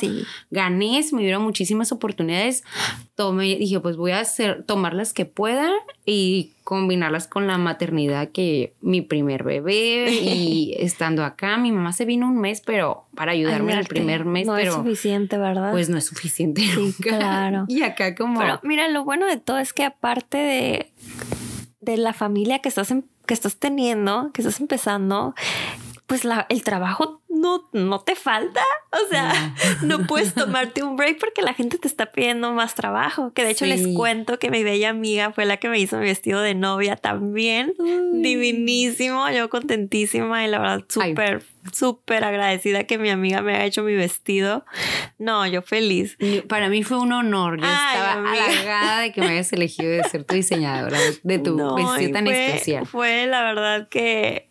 gané, 0.51 1.05
me 1.13 1.23
dieron 1.23 1.43
muchísimas 1.43 1.93
oportunidades. 1.93 2.65
Tomé, 3.15 3.57
dije, 3.57 3.81
pues 3.81 3.97
voy 3.97 4.13
a 4.13 4.21
hacer, 4.21 4.65
tomar 4.65 4.95
las 4.95 5.13
que 5.13 5.25
pueda 5.25 5.71
y 6.05 6.53
combinarlas 6.65 7.27
con 7.27 7.47
la 7.47 7.59
maternidad 7.59 8.29
que 8.31 8.75
mi 8.81 9.01
primer 9.01 9.43
bebé 9.43 10.11
y 10.11 10.75
estando 10.79 11.25
acá, 11.25 11.57
mi 11.57 11.73
mamá 11.73 11.93
se 11.93 12.05
vino 12.05 12.27
un 12.27 12.39
mes, 12.39 12.63
pero 12.65 13.07
para 13.15 13.33
ayudarme 13.33 13.73
en 13.73 13.81
el 13.81 13.87
primer 13.87 14.25
mes, 14.25 14.47
no 14.47 14.55
pero 14.55 14.71
es 14.71 14.77
suficiente, 14.77 15.39
¿verdad? 15.39 15.73
Pues 15.73 15.89
no 15.89 15.99
es 15.99 16.07
suficiente. 16.07 16.63
claro. 17.01 17.67
Y 17.69 17.83
acá 17.83 18.15
como 18.15 18.39
Pero 18.39 18.61
mira, 18.63 18.89
lo 18.89 19.05
bueno 19.05 19.27
de 19.27 19.39
todo 19.39 19.59
es 19.59 19.73
que 19.73 19.85
aparte 19.85 20.39
de 20.39 20.91
de 21.83 21.97
la 21.97 22.13
familia 22.13 22.61
que 22.61 22.69
estás, 22.69 22.95
que 23.33 23.35
estás 23.35 23.57
teniendo, 23.57 24.31
que 24.35 24.43
estás 24.43 24.61
empezando, 24.61 25.35
pues 26.07 26.27
la, 26.27 26.45
el 26.51 26.63
trabajo 26.63 27.23
no, 27.31 27.71
no 27.73 28.01
te 28.01 28.15
falta. 28.15 28.61
O 29.03 29.09
sea, 29.11 29.55
no. 29.83 30.07
puedes 30.07 30.35
tomarte 30.35 30.83
un 30.83 30.97
break 30.97 31.19
porque 31.19 31.43
la 31.43 31.55
gente 31.55 31.79
te 31.79 31.89
está 31.89 32.13
pidiendo 32.13 32.53
más 32.53 32.75
trabajo. 32.75 33.33
Que 33.33 33.43
de 33.43 33.51
hecho 33.51 33.67
les 33.67 33.87
cuento 33.89 34.39
que 34.39 34.51
mi 34.51 34.63
bella 34.63 34.91
amiga 34.91 35.33
fue 35.33 35.47
la 35.47 35.57
que 35.57 35.69
me 35.69 35.79
hizo 35.79 35.97
mi 35.97 36.05
vestido 36.05 36.41
de 36.41 36.55
novia 36.55 36.97
también. 36.97 37.75
Divinísimo, 38.13 39.29
yo 39.31 39.49
contentísima 39.49 40.45
y 40.45 40.49
la 40.49 40.59
verdad 40.59 40.85
súper, 40.89 41.43
súper 41.73 42.25
agradecida 42.25 42.85
que 42.85 42.99
mi 42.99 43.09
amiga 43.09 43.41
me 43.41 43.55
haya 43.55 43.65
hecho 43.65 43.83
mi 43.83 43.95
vestido. 43.95 44.65
No, 45.19 45.47
yo 45.47 45.63
feliz. 45.63 46.19
Para 46.49 46.69
mí 46.69 46.83
fue 46.83 46.99
un 46.99 47.13
honor. 47.13 47.61
Yo 47.61 47.67
estaba 47.67 48.31
halagada 48.31 49.01
de 49.01 49.13
que 49.13 49.21
me 49.21 49.29
hayas 49.29 49.53
elegido 49.53 49.91
de 49.91 50.05
ser 50.05 50.25
tu 50.25 50.35
diseñadora 50.35 50.99
de 51.23 51.39
tu 51.39 51.57
vestido 51.77 52.13
tan 52.13 52.27
especial. 52.27 52.87
Fue 52.87 53.27
la 53.27 53.43
verdad 53.43 53.89
que 53.89 54.51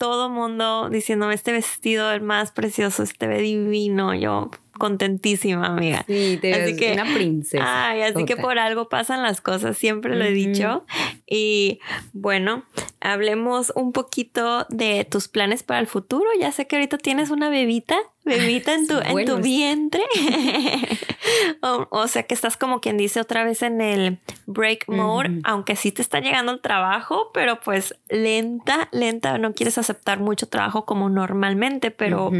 todo 0.00 0.30
mundo 0.30 0.88
diciéndome 0.88 1.34
este 1.34 1.52
vestido 1.52 2.10
el 2.10 2.22
más 2.22 2.52
precioso, 2.52 3.02
este 3.02 3.28
divino, 3.28 4.14
yo 4.14 4.50
contentísima, 4.80 5.66
amiga. 5.66 6.04
Sí, 6.08 6.36
te 6.42 6.50
ves 6.50 6.76
que, 6.76 6.92
una 6.94 7.14
princesa. 7.14 7.90
Ay, 7.90 8.02
así 8.02 8.24
que 8.24 8.36
por 8.36 8.58
algo 8.58 8.88
pasan 8.88 9.22
las 9.22 9.40
cosas, 9.40 9.78
siempre 9.78 10.16
lo 10.16 10.24
he 10.24 10.32
dicho. 10.32 10.84
Y 11.28 11.78
bueno, 12.12 12.64
hablemos 13.00 13.72
un 13.76 13.92
poquito 13.92 14.66
de 14.68 15.06
tus 15.08 15.28
planes 15.28 15.62
para 15.62 15.78
el 15.78 15.86
futuro. 15.86 16.28
Ya 16.40 16.50
sé 16.50 16.66
que 16.66 16.74
ahorita 16.74 16.98
tienes 16.98 17.30
una 17.30 17.48
bebita, 17.50 17.96
bebita 18.24 18.74
en 18.74 18.86
tu, 18.88 18.98
en 18.98 19.24
tu 19.24 19.36
vientre. 19.36 20.02
o, 21.62 22.06
sea 22.08 22.22
que 22.24 22.34
estás 22.34 22.56
como 22.56 22.80
quien 22.80 22.96
dice 22.96 23.20
otra 23.20 23.44
vez 23.44 23.62
en 23.62 23.80
el 23.80 24.18
break 24.46 24.88
mode, 24.88 25.40
aunque 25.44 25.76
sí 25.76 25.92
te 25.92 26.02
está 26.02 26.20
llegando 26.20 26.52
el 26.52 26.60
trabajo, 26.60 27.30
pero 27.32 27.60
pues 27.60 27.94
lenta, 28.08 28.88
lenta, 28.92 29.38
no 29.38 29.54
quieres 29.54 29.78
aceptar 29.78 30.20
mucho 30.20 30.48
trabajo 30.48 30.84
como 30.84 31.08
normalmente, 31.08 31.90
pero 31.90 32.30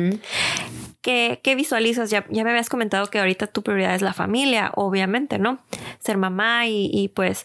¿qué, 1.02 1.40
visualizas? 1.56 2.10
Ya, 2.10 2.24
ya 2.30 2.44
me 2.44 2.50
habías 2.50 2.68
comentado 2.68 3.06
que 3.08 3.18
ahorita 3.18 3.46
tu 3.46 3.62
prioridad 3.62 3.94
es 3.94 4.02
la 4.02 4.12
familia, 4.12 4.72
obviamente, 4.74 5.38
¿no? 5.38 5.58
Ser 5.98 6.16
mamá 6.16 6.66
y, 6.66 6.90
y 6.92 7.08
pues 7.08 7.44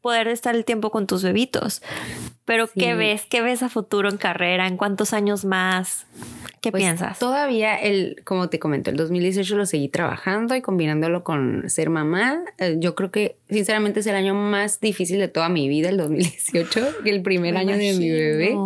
poder 0.00 0.28
estar 0.28 0.54
el 0.54 0.64
tiempo 0.64 0.90
con 0.90 1.06
tus 1.06 1.22
bebitos. 1.22 1.82
Pero 2.50 2.66
¿qué 2.66 2.96
ves? 2.96 3.26
¿Qué 3.30 3.42
ves 3.42 3.62
a 3.62 3.68
futuro 3.68 4.08
en 4.08 4.16
carrera? 4.16 4.66
¿En 4.66 4.76
cuántos 4.76 5.12
años 5.12 5.44
más? 5.44 6.08
¿Qué 6.60 6.72
pues, 6.72 6.82
piensas? 6.82 7.20
Todavía, 7.20 7.76
el, 7.76 8.20
como 8.24 8.48
te 8.48 8.58
comento, 8.58 8.90
el 8.90 8.96
2018 8.96 9.56
lo 9.56 9.66
seguí 9.66 9.88
trabajando 9.88 10.56
y 10.56 10.60
combinándolo 10.60 11.22
con 11.22 11.70
ser 11.70 11.90
mamá. 11.90 12.42
Eh, 12.58 12.76
yo 12.80 12.96
creo 12.96 13.12
que, 13.12 13.36
sinceramente, 13.48 14.00
es 14.00 14.06
el 14.08 14.16
año 14.16 14.34
más 14.34 14.80
difícil 14.80 15.20
de 15.20 15.28
toda 15.28 15.48
mi 15.48 15.68
vida, 15.68 15.90
el 15.90 15.96
2018, 15.96 16.80
el 17.04 17.22
primer 17.22 17.56
año 17.56 17.76
de 17.76 17.94
mi 17.94 18.10
bebé. 18.10 18.56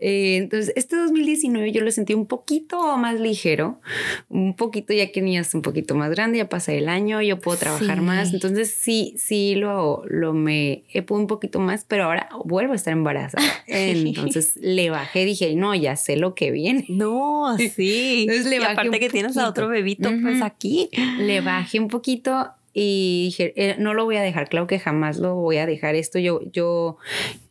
Eh, 0.00 0.36
entonces, 0.36 0.72
este 0.74 0.96
2019 0.96 1.70
yo 1.70 1.82
lo 1.82 1.92
sentí 1.92 2.14
un 2.14 2.26
poquito 2.26 2.96
más 2.98 3.20
ligero, 3.20 3.80
un 4.28 4.54
poquito 4.56 4.92
ya 4.92 5.12
que 5.12 5.22
niñas 5.22 5.54
un 5.54 5.62
poquito 5.62 5.94
más 5.94 6.10
grande, 6.10 6.38
ya 6.38 6.48
pasa 6.48 6.72
el 6.72 6.88
año, 6.88 7.22
yo 7.22 7.38
puedo 7.38 7.58
trabajar 7.58 8.02
más. 8.02 8.34
Entonces, 8.34 8.74
sí, 8.74 9.14
sí 9.18 9.54
lo, 9.54 10.02
lo 10.08 10.32
me 10.32 10.82
he 10.92 11.04
un 11.08 11.28
poquito 11.28 11.60
más, 11.60 11.84
pero 11.86 12.04
ahora 12.04 12.28
vuelvo 12.44 12.72
a 12.72 12.76
estar 12.76 12.92
embarazada. 13.04 13.44
Entonces, 13.66 14.56
le 14.60 14.90
bajé, 14.90 15.24
dije, 15.24 15.54
no, 15.54 15.74
ya 15.74 15.96
sé 15.96 16.16
lo 16.16 16.34
que 16.34 16.50
viene. 16.50 16.86
No 16.88 17.56
sí. 17.76 18.26
y 18.28 18.62
aparte 18.62 18.98
que 18.98 19.10
tienes 19.10 19.36
a 19.36 19.48
otro 19.48 19.68
bebito, 19.68 20.10
pues 20.22 20.42
aquí. 20.42 20.88
Le 21.18 21.40
bajé 21.40 21.78
un 21.78 21.88
poquito 21.88 22.50
y 22.72 23.26
dije, 23.26 23.52
eh, 23.56 23.76
no 23.78 23.94
lo 23.94 24.04
voy 24.04 24.16
a 24.16 24.22
dejar, 24.22 24.48
claro 24.48 24.66
que 24.66 24.80
jamás 24.80 25.18
lo 25.18 25.36
voy 25.36 25.58
a 25.58 25.66
dejar 25.66 25.94
esto. 25.94 26.18
Yo, 26.18 26.40
yo 26.52 26.96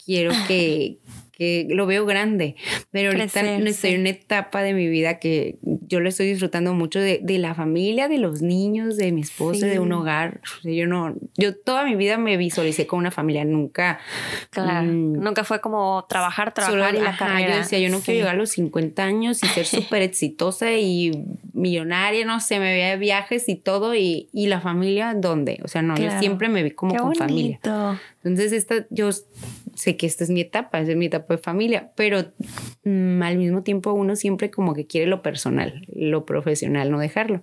quiero 0.04 0.32
que, 0.48 0.98
que 1.34 1.65
lo 1.69 1.88
veo 1.88 2.06
grande, 2.06 2.56
pero 2.91 3.10
ahorita 3.10 3.41
estoy 3.41 3.91
en 3.93 4.02
una 4.02 4.10
etapa 4.10 4.62
de 4.62 4.74
mi 4.74 4.88
vida 4.88 5.17
que 5.17 5.58
yo 5.88 6.00
lo 6.00 6.10
estoy 6.10 6.28
disfrutando 6.28 6.76
mucho 6.76 7.00
de, 7.00 7.19
de 7.24 7.39
la 7.39 7.56
familia, 7.56 8.08
de 8.08 8.19
los 8.19 8.43
niños, 8.43 8.98
de 8.98 9.12
mi 9.12 9.22
esposo, 9.22 9.65
de 9.65 9.80
un 9.80 9.91
hogar. 9.93 10.41
Yo 10.63 10.86
no, 10.86 11.15
yo 11.36 11.56
toda 11.56 11.86
mi 11.86 11.96
vida 11.96 12.17
me 12.17 12.38
visualicé 12.38 12.86
con 12.86 13.00
una 13.00 13.10
familia, 13.10 13.46
nunca. 13.46 14.00
Claro, 14.52 14.86
mm, 14.86 15.13
nunca 15.13 15.43
fue 15.43 15.60
como 15.60 16.06
trabajar, 16.08 16.54
trabajar 16.54 16.93
y 16.93 17.00
la 17.00 17.17
carrera. 17.17 17.50
Yo 17.50 17.58
decía, 17.58 17.80
yo 17.80 17.89
no 17.89 18.00
quiero 18.00 18.19
llegar 18.19 18.36
a 18.36 18.38
los 18.38 18.52
50 18.52 19.04
años 19.04 19.43
y 19.43 19.48
ser 19.48 19.65
súper 19.65 20.04
exitosa 20.04 20.72
y 20.74 21.26
millonaria, 21.54 22.26
no 22.26 22.39
sé, 22.41 22.60
me 22.60 22.72
veía 22.72 22.89
de 22.89 22.98
viajes 22.98 23.50
y 23.50 23.56
todo 23.56 23.96
y, 23.96 24.30
y 24.34 24.48
la 24.48 24.62
familia, 24.62 25.15
¿dónde? 25.15 25.60
O 25.63 25.67
sea, 25.67 25.82
no, 25.82 25.96
yo 25.96 26.12
siempre 26.19 26.48
me 26.48 26.62
vi 26.62 26.72
como 26.72 26.96
con 26.96 27.15
familia. 27.15 27.60
Entonces, 28.24 28.54
esta, 28.54 28.86
yo 28.89 29.10
sé 29.75 29.97
que 29.97 30.05
esta 30.05 30.23
es 30.23 30.29
mi 30.29 30.41
etapa, 30.41 30.79
es 30.79 30.95
mi 30.95 31.07
etapa 31.07 31.36
de 31.36 31.38
familia, 31.38 31.91
pero 31.95 32.25
mm, 32.83 33.21
al 33.21 33.38
mismo 33.38 33.63
tiempo 33.63 33.91
uno 33.93 34.15
siempre 34.15 34.51
como 34.51 34.73
que 34.73 34.86
quiere 34.86 35.07
lo 35.07 35.21
personal, 35.21 35.86
lo 35.93 36.25
profesional, 36.25 36.91
no 36.91 36.99
dejarlo. 36.99 37.41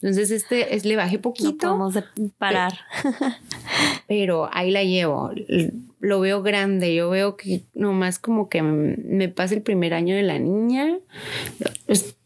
Entonces, 0.00 0.30
este 0.30 0.74
es 0.74 0.84
le 0.84 0.96
bajé 0.96 1.18
poquito. 1.18 1.66
No 1.66 1.90
podemos 1.90 2.04
parar. 2.38 2.72
Pero 4.06 4.48
ahí 4.52 4.70
la 4.70 4.84
llevo. 4.84 5.30
Lo 6.00 6.20
veo 6.20 6.42
grande. 6.42 6.94
Yo 6.94 7.08
veo 7.08 7.36
que 7.36 7.62
nomás 7.74 8.18
como 8.18 8.48
que 8.48 8.62
me 8.62 9.28
pasa 9.28 9.54
el 9.54 9.62
primer 9.62 9.94
año 9.94 10.14
de 10.14 10.22
la 10.22 10.38
niña. 10.38 10.98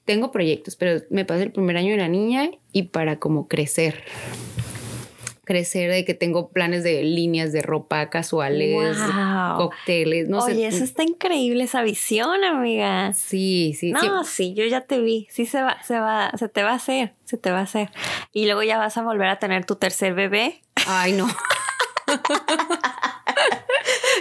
tengo 0.04 0.32
proyectos, 0.32 0.74
pero 0.74 1.02
me 1.10 1.24
pasa 1.24 1.42
el 1.42 1.52
primer 1.52 1.76
año 1.76 1.92
de 1.92 1.98
la 1.98 2.08
niña 2.08 2.50
y 2.72 2.84
para 2.84 3.18
como 3.18 3.46
crecer 3.46 4.02
crecer 5.48 5.90
de 5.90 6.04
que 6.04 6.12
tengo 6.12 6.50
planes 6.50 6.84
de 6.84 7.02
líneas 7.02 7.52
de 7.52 7.62
ropa 7.62 8.10
casuales, 8.10 8.98
cócteles, 9.56 10.28
no 10.28 10.40
Oye, 10.40 10.52
sé. 10.52 10.58
Oye, 10.58 10.66
eso 10.66 10.84
está 10.84 11.04
increíble, 11.04 11.64
esa 11.64 11.80
visión, 11.80 12.44
amiga. 12.44 13.14
Sí, 13.14 13.74
sí. 13.80 13.92
No, 13.92 14.24
sí. 14.24 14.50
sí, 14.50 14.54
yo 14.54 14.66
ya 14.66 14.82
te 14.82 15.00
vi. 15.00 15.26
Sí 15.30 15.46
se 15.46 15.62
va, 15.62 15.82
se 15.82 15.98
va, 15.98 16.30
se 16.36 16.50
te 16.50 16.62
va 16.62 16.72
a 16.72 16.74
hacer, 16.74 17.14
se 17.24 17.38
te 17.38 17.50
va 17.50 17.60
a 17.60 17.62
hacer. 17.62 17.88
Y 18.34 18.44
luego 18.44 18.62
ya 18.62 18.76
vas 18.76 18.98
a 18.98 19.02
volver 19.02 19.28
a 19.28 19.38
tener 19.38 19.64
tu 19.64 19.76
tercer 19.76 20.12
bebé. 20.12 20.60
Ay, 20.86 21.14
no. 21.14 21.26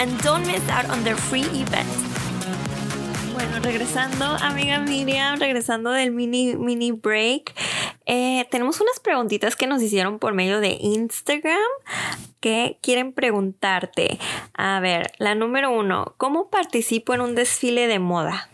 And 0.00 0.18
don't 0.22 0.46
miss 0.46 0.66
out 0.68 0.88
on 0.90 1.04
their 1.04 1.16
free 1.16 1.44
event. 1.44 1.88
Bueno, 3.32 3.60
regresando, 3.60 4.36
amiga 4.40 4.80
Miriam, 4.80 5.38
regresando 5.38 5.92
del 5.92 6.10
mini, 6.10 6.56
mini 6.56 6.90
break, 6.90 7.54
eh, 8.06 8.46
tenemos 8.50 8.80
unas 8.80 8.98
preguntitas 8.98 9.54
que 9.56 9.66
nos 9.66 9.82
hicieron 9.82 10.18
por 10.18 10.32
medio 10.32 10.60
de 10.60 10.78
Instagram 10.80 11.60
que 12.46 12.78
quieren 12.80 13.12
preguntarte. 13.12 14.20
A 14.54 14.78
ver, 14.78 15.10
la 15.18 15.34
número 15.34 15.76
uno, 15.76 16.14
¿cómo 16.16 16.48
participo 16.48 17.12
en 17.12 17.20
un 17.20 17.34
desfile 17.34 17.88
de 17.88 17.98
moda? 17.98 18.48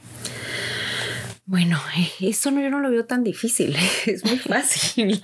Bueno, 1.45 1.79
eso 2.19 2.51
no, 2.51 2.63
yo 2.63 2.71
no 2.71 2.81
lo 2.81 2.91
veo 2.91 3.05
tan 3.05 3.23
difícil, 3.23 3.77
es 4.07 4.25
muy 4.25 4.39
fácil. 4.39 5.23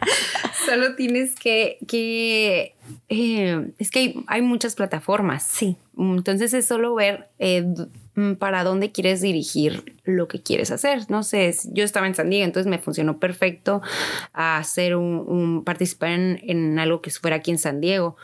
Solo 0.64 0.96
tienes 0.96 1.34
que, 1.34 1.76
que 1.86 2.74
eh, 3.10 3.70
es 3.76 3.90
que 3.90 3.98
hay, 3.98 4.24
hay, 4.28 4.40
muchas 4.40 4.76
plataformas. 4.76 5.42
Sí. 5.42 5.76
Entonces 5.98 6.54
es 6.54 6.66
solo 6.66 6.94
ver 6.94 7.28
eh, 7.38 7.66
para 8.38 8.64
dónde 8.64 8.92
quieres 8.92 9.20
dirigir 9.20 9.96
lo 10.04 10.26
que 10.26 10.42
quieres 10.42 10.70
hacer. 10.70 11.10
No 11.10 11.22
sé, 11.22 11.54
yo 11.72 11.84
estaba 11.84 12.06
en 12.06 12.14
San 12.14 12.30
Diego, 12.30 12.46
entonces 12.46 12.70
me 12.70 12.78
funcionó 12.78 13.18
perfecto 13.18 13.82
hacer 14.32 14.96
un, 14.96 15.64
participar 15.64 16.10
en, 16.10 16.78
algo 16.78 17.02
que 17.02 17.10
fuera 17.10 17.36
aquí 17.36 17.50
en 17.50 17.58
San 17.58 17.80
Diego, 17.80 18.16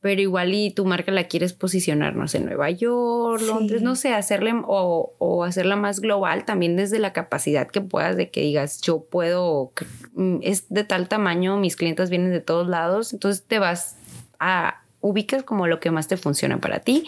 pero 0.00 0.22
igual 0.22 0.54
y 0.54 0.70
tu 0.70 0.86
marca 0.86 1.12
la 1.12 1.24
quieres 1.24 1.52
posicionarnos 1.52 2.34
en 2.34 2.46
Nueva 2.46 2.70
York, 2.70 3.42
Londres, 3.42 3.82
no 3.82 3.94
sé, 3.94 4.14
hacerle 4.14 4.54
o, 4.66 5.14
o, 5.18 5.44
hacerla 5.44 5.76
más 5.76 6.00
global 6.00 6.44
también 6.44 6.76
desde 6.76 6.98
la 6.98 7.12
capacidad 7.12 7.68
que 7.68 7.82
puedas 7.82 8.16
de 8.16 8.30
que 8.30 8.40
digas, 8.40 8.80
yo 8.80 9.04
puedo, 9.04 9.72
mm, 10.14 10.38
es 10.42 10.66
de 10.70 10.84
tal 10.84 11.08
tamaño, 11.08 11.58
mis 11.58 11.76
clientes 11.76 12.08
vienen 12.08 12.30
de 12.30 12.40
todos 12.40 12.68
lados, 12.68 13.12
entonces 13.12 13.44
te 13.46 13.58
vas 13.58 13.96
a 14.38 14.85
ubicas 15.06 15.42
como 15.44 15.66
lo 15.66 15.78
que 15.80 15.90
más 15.90 16.08
te 16.08 16.16
funciona 16.16 16.58
para 16.58 16.80
ti 16.80 17.04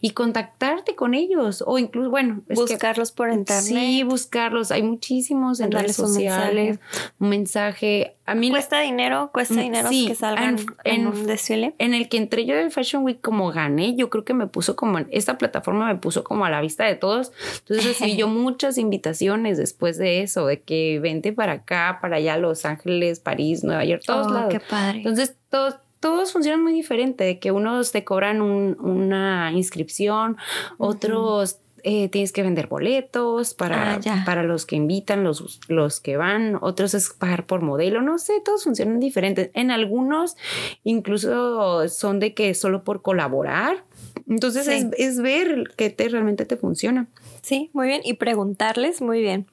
y 0.00 0.10
contactarte 0.10 0.94
con 0.94 1.14
ellos 1.14 1.62
o 1.66 1.78
incluso, 1.78 2.10
bueno, 2.10 2.42
buscarlos 2.48 3.12
por 3.12 3.32
internet. 3.32 3.64
Sí, 3.64 4.02
buscarlos. 4.02 4.70
Hay 4.72 4.82
muchísimos 4.82 5.60
en 5.60 5.70
redes 5.70 5.96
sociales. 5.96 6.80
Un 7.18 7.28
mensaje. 7.28 8.16
A 8.26 8.34
mí 8.34 8.50
cuesta 8.50 8.80
dinero, 8.80 9.30
cuesta 9.32 9.54
mm, 9.54 9.58
dinero 9.58 9.88
que 9.88 10.14
salgan 10.14 10.58
en, 10.84 11.06
un 11.06 11.26
desfile. 11.26 11.74
En 11.78 11.94
el 11.94 12.08
que 12.08 12.18
entré 12.18 12.44
yo 12.44 12.56
del 12.56 12.70
Fashion 12.70 13.02
Week 13.04 13.20
como 13.20 13.50
gané, 13.52 13.94
yo 13.96 14.10
creo 14.10 14.24
que 14.24 14.34
me 14.34 14.46
puso 14.46 14.76
como 14.76 14.98
esta 15.10 15.38
plataforma 15.38 15.86
me 15.86 15.96
puso 15.96 16.24
como 16.24 16.44
a 16.44 16.50
la 16.50 16.60
vista 16.60 16.84
de 16.84 16.96
todos. 16.96 17.32
Entonces 17.60 17.86
recibí 17.86 18.16
yo 18.16 18.28
muchas 18.28 18.76
invitaciones 18.78 19.56
después 19.56 19.96
de 19.96 20.22
eso, 20.22 20.46
de 20.46 20.60
que 20.60 20.98
vente 21.00 21.32
para 21.32 21.52
acá, 21.52 21.98
para 22.02 22.16
allá, 22.16 22.36
Los 22.36 22.64
Ángeles, 22.64 23.20
París, 23.20 23.64
Nueva 23.64 23.84
York, 23.84 24.02
todos 24.04 24.26
oh, 24.26 24.30
lados. 24.30 24.52
Qué 24.52 24.60
padre. 24.60 24.98
Entonces 24.98 25.36
todos 25.48 25.76
todos 26.00 26.32
funcionan 26.32 26.62
muy 26.62 26.72
diferente, 26.72 27.24
de 27.24 27.38
que 27.38 27.50
unos 27.50 27.92
te 27.92 28.04
cobran 28.04 28.40
una 28.40 29.52
inscripción, 29.52 30.36
otros 30.78 31.60
eh, 31.84 32.08
tienes 32.08 32.32
que 32.32 32.42
vender 32.42 32.66
boletos 32.66 33.54
para, 33.54 33.94
ah, 33.94 34.22
para 34.24 34.42
los 34.42 34.66
que 34.66 34.76
invitan, 34.76 35.24
los, 35.24 35.60
los 35.68 36.00
que 36.00 36.16
van, 36.16 36.58
otros 36.60 36.94
es 36.94 37.10
pagar 37.10 37.46
por 37.46 37.62
modelo, 37.62 38.02
no 38.02 38.18
sé, 38.18 38.40
todos 38.44 38.64
funcionan 38.64 39.00
diferentes. 39.00 39.50
En 39.54 39.70
algunos 39.70 40.36
incluso 40.84 41.88
son 41.88 42.18
de 42.20 42.34
que 42.34 42.54
solo 42.54 42.84
por 42.84 43.02
colaborar. 43.02 43.84
Entonces 44.28 44.66
es, 44.68 44.86
es, 44.96 45.20
ver 45.20 45.72
que 45.76 45.90
te, 45.90 46.08
realmente 46.08 46.44
te 46.44 46.56
funciona. 46.56 47.08
Sí, 47.42 47.70
muy 47.72 47.86
bien. 47.86 48.00
Y 48.04 48.14
preguntarles 48.14 49.00
muy 49.00 49.20
bien. 49.20 49.46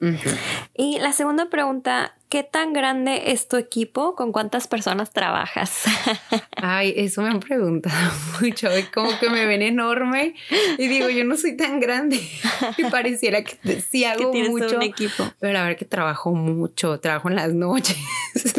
Y 0.74 0.98
la 0.98 1.12
segunda 1.12 1.48
pregunta, 1.48 2.14
¿qué 2.28 2.42
tan 2.42 2.72
grande 2.72 3.32
es 3.32 3.48
tu 3.48 3.56
equipo? 3.56 4.14
¿Con 4.14 4.32
cuántas 4.32 4.66
personas 4.68 5.12
trabajas? 5.12 5.84
Ay, 6.56 6.92
eso 6.96 7.22
me 7.22 7.28
han 7.28 7.40
preguntado 7.40 8.12
mucho. 8.40 8.68
Como 8.92 9.18
que 9.18 9.30
me 9.30 9.46
ven 9.46 9.62
enorme 9.62 10.34
y 10.78 10.88
digo, 10.88 11.08
yo 11.08 11.24
no 11.24 11.36
soy 11.36 11.56
tan 11.56 11.80
grande. 11.80 12.20
Y 12.78 12.84
pareciera 12.84 13.44
que 13.44 13.80
sí 13.80 14.04
hago 14.04 14.32
mucho. 14.32 14.76
Un 14.76 14.82
equipo. 14.82 15.24
Pero 15.38 15.52
la 15.52 15.62
verdad 15.62 15.78
que 15.78 15.84
trabajo 15.84 16.32
mucho. 16.32 16.98
Trabajo 17.00 17.28
en 17.28 17.36
las 17.36 17.52
noches. 17.52 17.96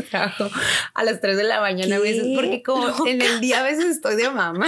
trabajo 0.10 0.50
a 0.93 1.04
las 1.04 1.20
3 1.20 1.38
de 1.38 1.43
la 1.43 1.60
mañana 1.62 1.98
a 1.98 2.00
veces. 2.00 2.28
Porque 2.36 2.63
como 2.63 3.08
en 3.08 3.22
el 3.22 3.41
día 3.41 3.60
a 3.60 3.63
veces 3.63 3.86
estoy 3.86 4.15
de 4.15 4.30
mamá. 4.30 4.67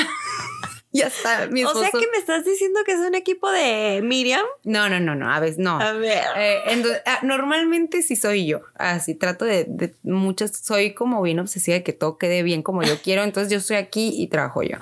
ya 0.91 1.08
está. 1.08 1.47
Mi 1.47 1.63
O 1.63 1.73
sea 1.73 1.91
que 1.91 2.08
me 2.12 2.17
estás 2.17 2.45
diciendo 2.45 2.80
que 2.86 2.93
es 2.93 2.99
un 2.99 3.15
equipo 3.15 3.49
de 3.52 4.02
Miriam. 4.04 4.45
No, 4.63 4.89
no, 4.89 4.99
no, 4.99 5.15
no. 5.15 5.32
A 5.32 5.39
veces 5.39 5.60
no. 5.60 5.80
A 5.80 5.93
ver. 5.93 6.23
Eh, 6.38 7.02
ah, 7.06 7.19
normalmente 7.23 8.02
sí 8.02 8.15
soy 8.15 8.47
yo. 8.47 8.62
Así 8.75 9.15
trato 9.15 9.45
de, 9.45 9.65
de, 9.67 9.93
muchas. 10.04 10.58
Soy 10.58 10.93
como 10.93 11.21
bien 11.21 11.39
obsesiva 11.39 11.75
de 11.75 11.84
que 11.84 11.93
todo 11.93 12.17
quede 12.17 12.43
bien 12.43 12.63
como 12.63 12.84
yo 12.84 12.99
quiero. 13.02 13.23
Entonces 13.23 13.52
yo 13.52 13.60
estoy 13.60 13.78
aquí 13.78 14.13
y 14.17 14.28
trabajo 14.28 14.63
yo. 14.63 14.78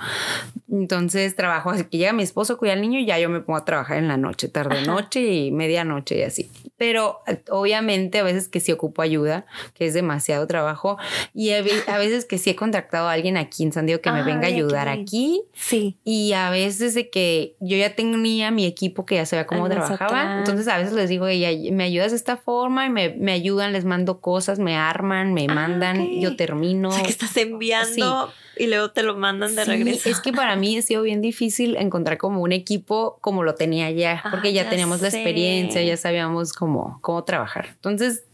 Entonces 0.70 1.34
trabajo 1.34 1.70
así 1.70 1.84
que 1.84 1.98
llega 1.98 2.12
mi 2.12 2.22
esposo, 2.22 2.58
cuida 2.58 2.72
al 2.72 2.80
niño 2.80 3.00
y 3.00 3.06
ya 3.06 3.18
yo 3.18 3.28
me 3.28 3.40
pongo 3.40 3.58
a 3.58 3.64
trabajar 3.64 3.98
en 3.98 4.08
la 4.08 4.16
noche, 4.16 4.48
tarde 4.48 4.82
noche 4.82 5.20
y 5.20 5.50
medianoche 5.50 6.18
y 6.18 6.22
así. 6.22 6.50
Pero 6.76 7.22
obviamente 7.50 8.18
a 8.18 8.22
veces 8.22 8.48
que 8.48 8.60
sí 8.60 8.72
ocupo 8.72 9.02
ayuda, 9.02 9.46
que 9.74 9.86
es 9.86 9.94
demasiado 9.94 10.46
trabajo. 10.46 10.96
Y 11.34 11.50
a 11.52 11.62
veces 11.98 12.24
que 12.24 12.38
sí 12.38 12.50
he 12.50 12.56
contactado 12.56 13.08
a 13.08 13.12
alguien 13.12 13.36
aquí 13.36 13.64
en 13.64 13.72
San 13.72 13.86
Diego 13.86 14.00
que 14.00 14.12
me 14.12 14.22
venga 14.22 14.46
a 14.46 14.50
ayudar 14.50 14.88
aquí. 14.88 15.42
Sí. 15.54 15.98
Y 16.10 16.32
a 16.32 16.48
veces 16.48 16.94
de 16.94 17.10
que 17.10 17.54
yo 17.60 17.76
ya 17.76 17.94
tenía 17.94 18.50
mi 18.50 18.64
equipo 18.64 19.04
que 19.04 19.16
ya 19.16 19.26
sabía 19.26 19.46
cómo 19.46 19.68
trabajaba. 19.68 20.38
Entonces 20.38 20.66
a 20.66 20.78
veces 20.78 20.94
les 20.94 21.10
digo, 21.10 21.26
ella, 21.26 21.50
me 21.70 21.84
ayudas 21.84 22.12
de 22.12 22.16
esta 22.16 22.38
forma 22.38 22.86
y 22.86 22.88
me, 22.88 23.10
me 23.10 23.32
ayudan, 23.32 23.74
les 23.74 23.84
mando 23.84 24.22
cosas, 24.22 24.58
me 24.58 24.74
arman, 24.74 25.34
me 25.34 25.44
ah, 25.50 25.54
mandan, 25.54 26.18
yo 26.18 26.34
termino. 26.34 26.88
O 26.88 26.92
sea, 26.92 27.02
que 27.02 27.10
estás 27.10 27.36
enviando 27.36 28.32
y 28.56 28.68
luego 28.68 28.90
te 28.90 29.02
lo 29.02 29.16
mandan 29.16 29.54
de 29.54 29.66
regreso. 29.66 30.08
Es 30.08 30.20
que 30.20 30.32
para 30.32 30.56
mí 30.56 30.78
ha 30.78 30.80
sido 30.80 31.02
bien 31.02 31.20
difícil 31.20 31.76
encontrar 31.76 32.16
como 32.16 32.40
un 32.40 32.52
equipo 32.52 33.18
como 33.20 33.42
lo 33.42 33.54
tenía 33.54 33.90
ya, 33.90 34.24
porque 34.30 34.54
ya, 34.54 34.70
teníamos 34.70 35.02
la 35.02 35.08
experiencia, 35.08 35.82
ya 35.82 35.98
sabíamos 35.98 36.54
cómo, 36.54 37.00
cómo 37.02 37.22
trabajar. 37.24 37.66
Entonces, 37.74 38.24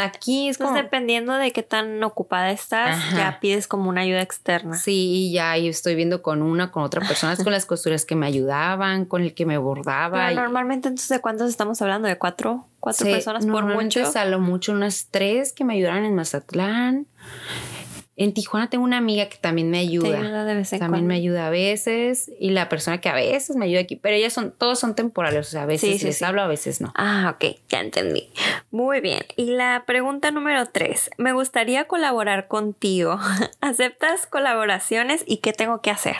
aquí 0.00 0.48
es 0.48 0.58
como... 0.58 0.72
dependiendo 0.74 1.34
de 1.34 1.52
qué 1.52 1.62
tan 1.62 2.02
ocupada 2.02 2.50
estás, 2.50 2.98
ya 3.12 3.38
pides 3.40 3.68
como 3.68 3.88
una 3.88 4.00
ayuda 4.00 4.22
externa. 4.22 4.76
Sí, 4.76 5.30
ya 5.32 5.56
estoy 5.56 5.94
viendo 5.94 6.22
con 6.22 6.42
una, 6.42 6.70
con 6.72 6.82
otra 6.82 7.00
persona, 7.06 7.36
con 7.36 7.52
las 7.52 7.66
costuras 7.66 8.04
que 8.04 8.16
me 8.16 8.26
ayudaban, 8.26 9.04
con 9.04 9.22
el 9.22 9.34
que 9.34 9.46
me 9.46 9.58
bordaba. 9.58 10.30
normalmente 10.32 10.88
entonces, 10.88 11.08
¿de 11.08 11.20
cuántos 11.20 11.48
estamos 11.50 11.80
hablando? 11.82 12.08
¿De 12.08 12.18
cuatro? 12.18 12.66
¿Cuatro 12.80 13.06
personas 13.06 13.46
por 13.46 13.64
mucho? 13.66 14.02
a 14.14 14.24
lo 14.24 14.40
mucho 14.40 14.72
unas 14.72 15.08
tres 15.10 15.52
que 15.52 15.64
me 15.64 15.74
ayudaran 15.74 16.04
en 16.04 16.14
Mazatlán. 16.14 17.06
En 18.16 18.34
Tijuana 18.34 18.68
tengo 18.68 18.84
una 18.84 18.98
amiga 18.98 19.28
que 19.28 19.38
también 19.38 19.70
me 19.70 19.78
ayuda. 19.78 20.44
de 20.44 20.54
vez 20.54 20.72
en 20.72 20.78
también 20.78 21.06
me 21.06 21.14
ayuda 21.14 21.46
a 21.46 21.50
veces. 21.50 22.30
Y 22.38 22.50
la 22.50 22.68
persona 22.68 23.00
que 23.00 23.08
a 23.08 23.14
veces 23.14 23.56
me 23.56 23.64
ayuda 23.64 23.80
aquí. 23.80 23.96
Pero 23.96 24.14
ellas 24.14 24.32
son, 24.32 24.52
todos 24.52 24.78
son 24.78 24.94
temporales. 24.94 25.46
O 25.46 25.50
sea, 25.50 25.62
a 25.62 25.66
veces 25.66 26.02
les 26.02 26.22
hablo, 26.22 26.42
a 26.42 26.46
veces 26.46 26.80
no. 26.80 26.92
Ah, 26.96 27.34
ok, 27.34 27.56
ya 27.68 27.80
entendí. 27.80 28.30
Muy 28.70 29.00
bien. 29.00 29.22
Y 29.36 29.46
la 29.52 29.84
pregunta 29.86 30.30
número 30.32 30.66
tres. 30.66 31.10
Me 31.16 31.32
gustaría 31.32 31.86
colaborar 31.86 32.46
contigo. 32.46 33.18
¿Aceptas 33.60 34.26
colaboraciones 34.26 35.24
y 35.26 35.38
qué 35.38 35.52
tengo 35.52 35.80
que 35.80 35.90
hacer? 35.90 36.16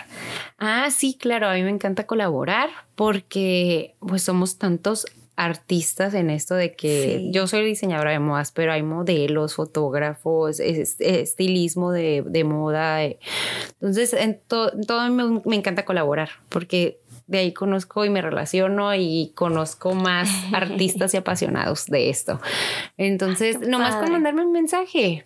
Ah, 0.59 0.89
sí, 0.91 1.19
claro. 1.21 1.49
A 1.49 1.55
mí 1.55 1.63
me 1.63 1.71
encanta 1.71 2.07
colaborar 2.07 2.71
porque 2.95 3.95
pues 4.01 4.23
somos 4.23 4.59
tantos 4.59 5.07
artistas 5.41 6.13
en 6.13 6.29
esto 6.29 6.55
de 6.55 6.75
que 6.75 7.31
yo 7.33 7.47
soy 7.47 7.65
diseñadora 7.65 8.11
de 8.11 8.19
modas, 8.19 8.53
pero 8.53 8.73
hay 8.73 8.83
modelos, 8.83 9.55
fotógrafos, 9.55 10.61
estilismo 10.61 11.93
de, 11.93 12.45
moda. 12.45 13.03
Entonces, 13.03 14.13
en 14.13 14.39
todo 14.47 14.73
me 15.45 15.57
encanta 15.57 15.87
colaborar 15.87 16.29
porque 16.51 17.01
de 17.27 17.39
ahí 17.39 17.53
conozco 17.55 18.05
y 18.05 18.11
me 18.11 18.21
relaciono 18.21 18.95
y 18.95 19.33
conozco 19.35 19.95
más 19.95 20.29
artistas 20.53 21.15
y 21.15 21.17
apasionados 21.17 21.87
de 21.87 22.11
esto. 22.11 22.41
Entonces, 22.99 23.61
nomás 23.61 23.97
con 23.97 24.13
mandarme 24.13 24.45
un 24.45 24.53
mensaje, 24.53 25.25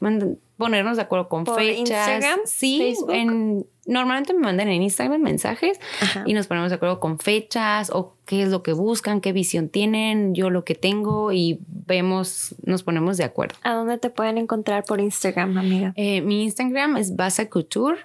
ponernos 0.56 0.96
de 0.96 1.02
acuerdo 1.02 1.28
con 1.28 1.44
fechas. 1.44 1.78
Instagram, 1.78 2.40
sí, 2.44 2.94
en, 3.08 3.66
normalmente 3.86 4.34
me 4.34 4.40
mandan 4.40 4.68
en 4.68 4.82
Instagram 4.82 5.20
mensajes 5.20 5.78
y 6.26 6.34
nos 6.34 6.46
ponemos 6.46 6.70
de 6.70 6.76
acuerdo 6.76 7.00
con 7.00 7.18
fechas 7.18 7.90
o 7.90 8.14
qué 8.24 8.42
es 8.42 8.48
lo 8.48 8.62
que 8.62 8.72
buscan, 8.72 9.20
qué 9.20 9.32
visión 9.32 9.68
tienen, 9.68 10.34
yo 10.34 10.50
lo 10.50 10.64
que 10.64 10.74
tengo 10.74 11.32
y 11.32 11.58
vemos, 11.68 12.54
nos 12.64 12.82
ponemos 12.82 13.16
de 13.16 13.24
acuerdo. 13.24 13.56
¿A 13.62 13.74
dónde 13.74 13.98
te 13.98 14.10
pueden 14.10 14.38
encontrar 14.38 14.84
por 14.84 15.00
Instagram, 15.00 15.58
amiga? 15.58 15.92
Eh, 15.96 16.20
mi 16.22 16.44
Instagram 16.44 16.96
es 16.96 17.16
Basa 17.16 17.48
Couture 17.48 17.98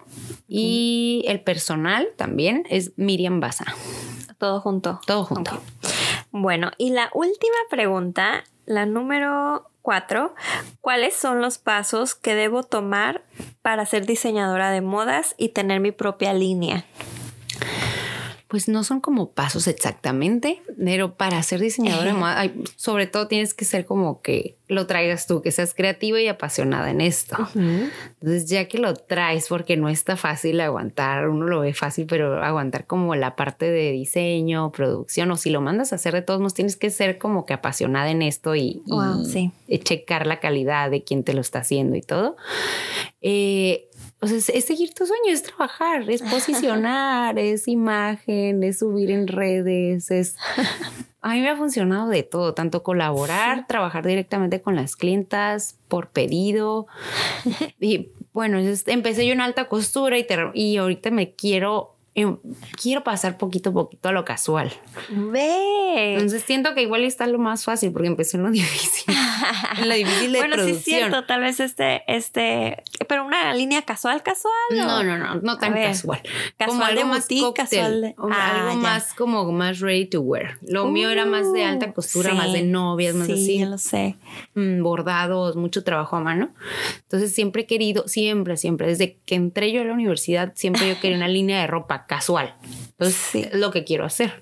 y 0.47 1.23
el 1.27 1.41
personal 1.41 2.07
también 2.17 2.63
es 2.69 2.91
Miriam 2.97 3.39
Basa. 3.39 3.65
Todo 4.37 4.61
junto. 4.61 4.99
Todo 5.05 5.25
junto. 5.25 5.61
Bueno, 6.31 6.71
y 6.77 6.91
la 6.91 7.09
última 7.13 7.57
pregunta, 7.69 8.43
la 8.65 8.85
número 8.85 9.68
¿cuáles 10.81 11.15
son 11.15 11.41
los 11.41 11.57
pasos 11.57 12.15
que 12.15 12.35
debo 12.35 12.63
tomar 12.63 13.23
para 13.61 13.85
ser 13.85 14.05
diseñadora 14.05 14.71
de 14.71 14.81
modas 14.81 15.35
y 15.37 15.49
tener 15.49 15.79
mi 15.79 15.91
propia 15.91 16.33
línea? 16.33 16.85
Pues 18.49 18.67
no 18.67 18.83
son 18.83 18.99
como 18.99 19.29
pasos 19.29 19.67
exactamente, 19.67 20.63
pero 20.83 21.13
para 21.13 21.41
ser 21.43 21.59
diseñadora 21.59 22.13
de 22.13 22.17
moda, 22.17 22.51
sobre 22.77 23.05
todo 23.05 23.27
tienes 23.27 23.53
que 23.53 23.63
ser 23.63 23.85
como 23.85 24.23
que 24.23 24.57
lo 24.67 24.87
traigas 24.87 25.27
tú, 25.27 25.43
que 25.43 25.51
seas 25.51 25.75
creativa 25.75 26.19
y 26.19 26.27
apasionada 26.27 26.89
en 26.89 26.99
esto. 26.99 27.37
Entonces, 27.53 28.49
ya 28.49 28.67
que 28.67 28.79
lo 28.79 28.95
traes, 28.95 29.47
porque 29.49 29.77
no 29.77 29.87
está 29.87 30.17
fácil 30.17 30.61
aguantar, 30.61 31.29
uno 31.29 31.45
lo 31.45 31.59
ve 31.59 31.75
fácil, 31.75 32.07
pero 32.07 32.43
aguantar 32.43 32.87
como 32.87 33.15
la 33.15 33.35
parte 33.35 33.69
de 33.69 33.91
diseño, 33.91 34.71
producción, 34.71 35.29
o 35.29 35.37
si 35.37 35.51
lo 35.51 35.61
mandas 35.61 35.93
a 35.93 35.97
hacer 35.97 36.15
de 36.15 36.23
todos 36.23 36.39
modos, 36.39 36.55
tienes 36.55 36.75
que 36.75 36.89
ser 36.89 37.19
como 37.19 37.45
que 37.45 37.53
apasionada 37.53 38.09
en 38.09 38.23
esto 38.23 38.55
y, 38.55 38.81
checar 39.83 40.25
la 40.25 40.39
calidad 40.39 40.89
de 40.89 41.03
quien 41.03 41.23
te 41.23 41.33
lo 41.33 41.41
está 41.41 41.59
haciendo 41.59 41.95
y 41.95 42.01
todo. 42.01 42.35
Eh, 43.21 43.88
o 44.21 44.27
sea, 44.27 44.37
es, 44.37 44.65
seguir 44.65 44.93
tu 44.93 45.05
sueño, 45.05 45.31
es 45.31 45.43
trabajar, 45.43 46.09
es 46.09 46.21
posicionar, 46.21 47.39
es 47.39 47.67
imagen, 47.67 48.63
es 48.63 48.79
subir 48.79 49.11
en 49.11 49.27
redes, 49.27 50.11
es... 50.11 50.37
A 51.21 51.33
mí 51.33 51.41
me 51.41 51.49
ha 51.49 51.57
funcionado 51.57 52.07
de 52.07 52.23
todo, 52.23 52.53
tanto 52.53 52.81
colaborar, 52.81 53.67
trabajar 53.67 54.07
directamente 54.07 54.61
con 54.61 54.77
las 54.77 54.95
clientas 54.95 55.75
por 55.89 56.09
pedido. 56.09 56.87
Y 57.81 58.09
bueno, 58.31 58.59
empecé 58.87 59.25
yo 59.25 59.33
en 59.33 59.41
alta 59.41 59.67
costura 59.67 60.17
y, 60.17 60.25
y 60.53 60.77
ahorita 60.77 61.11
me 61.11 61.33
quiero 61.33 61.95
quiero 62.81 63.03
pasar 63.03 63.37
poquito 63.37 63.69
a 63.69 63.73
poquito 63.73 64.09
a 64.09 64.11
lo 64.11 64.25
casual. 64.25 64.71
Ve. 65.09 66.13
Entonces 66.13 66.43
siento 66.43 66.73
que 66.75 66.81
igual 66.81 67.03
está 67.03 67.27
lo 67.27 67.39
más 67.39 67.63
fácil 67.63 67.91
porque 67.91 68.07
empecé 68.07 68.37
en 68.37 68.43
lo 68.43 68.51
difícil. 68.51 69.13
en 69.81 69.89
lo 69.89 69.95
difícil 69.95 70.33
de 70.33 70.39
bueno, 70.39 70.55
sí 70.63 70.71
es 70.71 70.83
cierto, 70.83 71.25
tal 71.25 71.41
vez 71.41 71.59
este, 71.59 72.03
este, 72.07 72.83
pero 73.07 73.25
una 73.25 73.53
línea 73.53 73.81
casual, 73.81 74.23
casual. 74.23 74.53
No, 74.71 75.03
no, 75.03 75.17
no, 75.17 75.35
no, 75.35 75.57
tan 75.57 75.73
casual. 75.73 76.21
Casual 76.57 76.67
como 76.67 76.83
algo 76.83 77.05
más 77.05 77.27
casual 77.55 78.15
ah, 78.31 78.67
algo 78.69 78.75
más 78.81 79.13
como 79.13 79.51
más 79.51 79.79
ready 79.79 80.05
to 80.05 80.21
wear. 80.21 80.57
Lo 80.61 80.87
mío 80.87 81.09
era 81.09 81.25
más 81.25 81.51
de 81.53 81.63
alta 81.63 81.87
uh, 81.87 81.93
costura, 81.93 82.33
más 82.33 82.53
de 82.53 82.63
novias, 82.63 83.15
más 83.15 83.29
así. 83.29 83.45
Sí, 83.45 83.65
lo 83.65 83.77
sé. 83.77 84.17
Mm, 84.55 84.81
bordados, 84.81 85.55
mucho 85.55 85.83
trabajo 85.83 86.15
a 86.15 86.21
mano. 86.21 86.53
Entonces 87.01 87.33
siempre 87.33 87.63
he 87.63 87.65
querido, 87.65 88.07
siempre, 88.07 88.57
siempre, 88.57 88.87
desde 88.87 89.17
que 89.25 89.35
entré 89.35 89.71
yo 89.71 89.81
a 89.81 89.85
la 89.85 89.93
universidad, 89.93 90.53
siempre 90.55 90.87
yo 90.87 90.99
quería 90.99 91.17
una 91.17 91.27
línea 91.27 91.61
de 91.61 91.67
ropa 91.67 92.05
casual. 92.05 92.55
Entonces, 92.91 93.47
es 93.51 93.59
lo 93.59 93.71
que 93.71 93.83
quiero 93.83 94.05
hacer. 94.05 94.41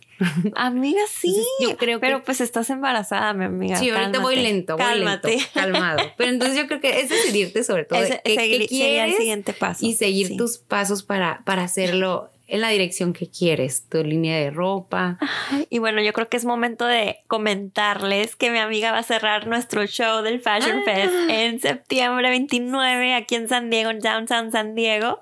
Amiga, 0.55 1.01
sí. 1.09 1.45
yo 1.61 1.77
creo 1.77 1.99
Pero 1.99 2.23
pues 2.23 2.41
estás 2.41 2.69
embarazada, 2.69 3.33
mi 3.33 3.45
amiga. 3.45 3.77
Sí, 3.77 3.89
ahorita 3.89 4.19
voy 4.19 4.35
lento, 4.35 4.75
voy 4.77 4.85
Cálmate. 4.85 5.29
lento, 5.29 5.45
calmado. 5.53 5.99
Pero 6.17 6.29
entonces 6.31 6.57
yo 6.57 6.67
creo 6.67 6.79
que 6.81 6.99
es 7.01 7.09
decidirte 7.09 7.63
sobre 7.63 7.85
todo. 7.85 7.99
Ese, 7.99 8.21
qué, 8.23 9.03
el 9.03 9.13
siguiente 9.13 9.53
paso. 9.53 9.85
Y 9.85 9.93
seguir 9.93 10.37
tus 10.37 10.57
pasos 10.57 11.03
para, 11.03 11.41
para 11.45 11.63
hacerlo 11.63 12.31
en 12.47 12.61
la 12.61 12.69
dirección 12.69 13.13
que 13.13 13.29
quieres, 13.29 13.87
tu 13.89 14.03
línea 14.03 14.37
de 14.37 14.51
ropa. 14.51 15.17
Y 15.69 15.79
bueno, 15.79 16.01
yo 16.01 16.13
creo 16.13 16.29
que 16.29 16.37
es 16.37 16.45
momento 16.45 16.85
de 16.85 17.19
comentarles 17.27 18.35
que 18.35 18.51
mi 18.51 18.59
amiga 18.59 18.91
va 18.91 18.99
a 18.99 19.03
cerrar 19.03 19.47
nuestro 19.47 19.85
show 19.85 20.21
del 20.21 20.39
Fashion 20.39 20.83
Fest 20.85 21.13
ah. 21.13 21.25
en 21.29 21.59
septiembre 21.59 22.29
29 22.29 23.13
aquí 23.13 23.35
en 23.35 23.49
San 23.49 23.69
Diego, 23.69 23.89
en 23.89 23.99
Downtown 23.99 24.51
San 24.51 24.75
Diego. 24.75 25.19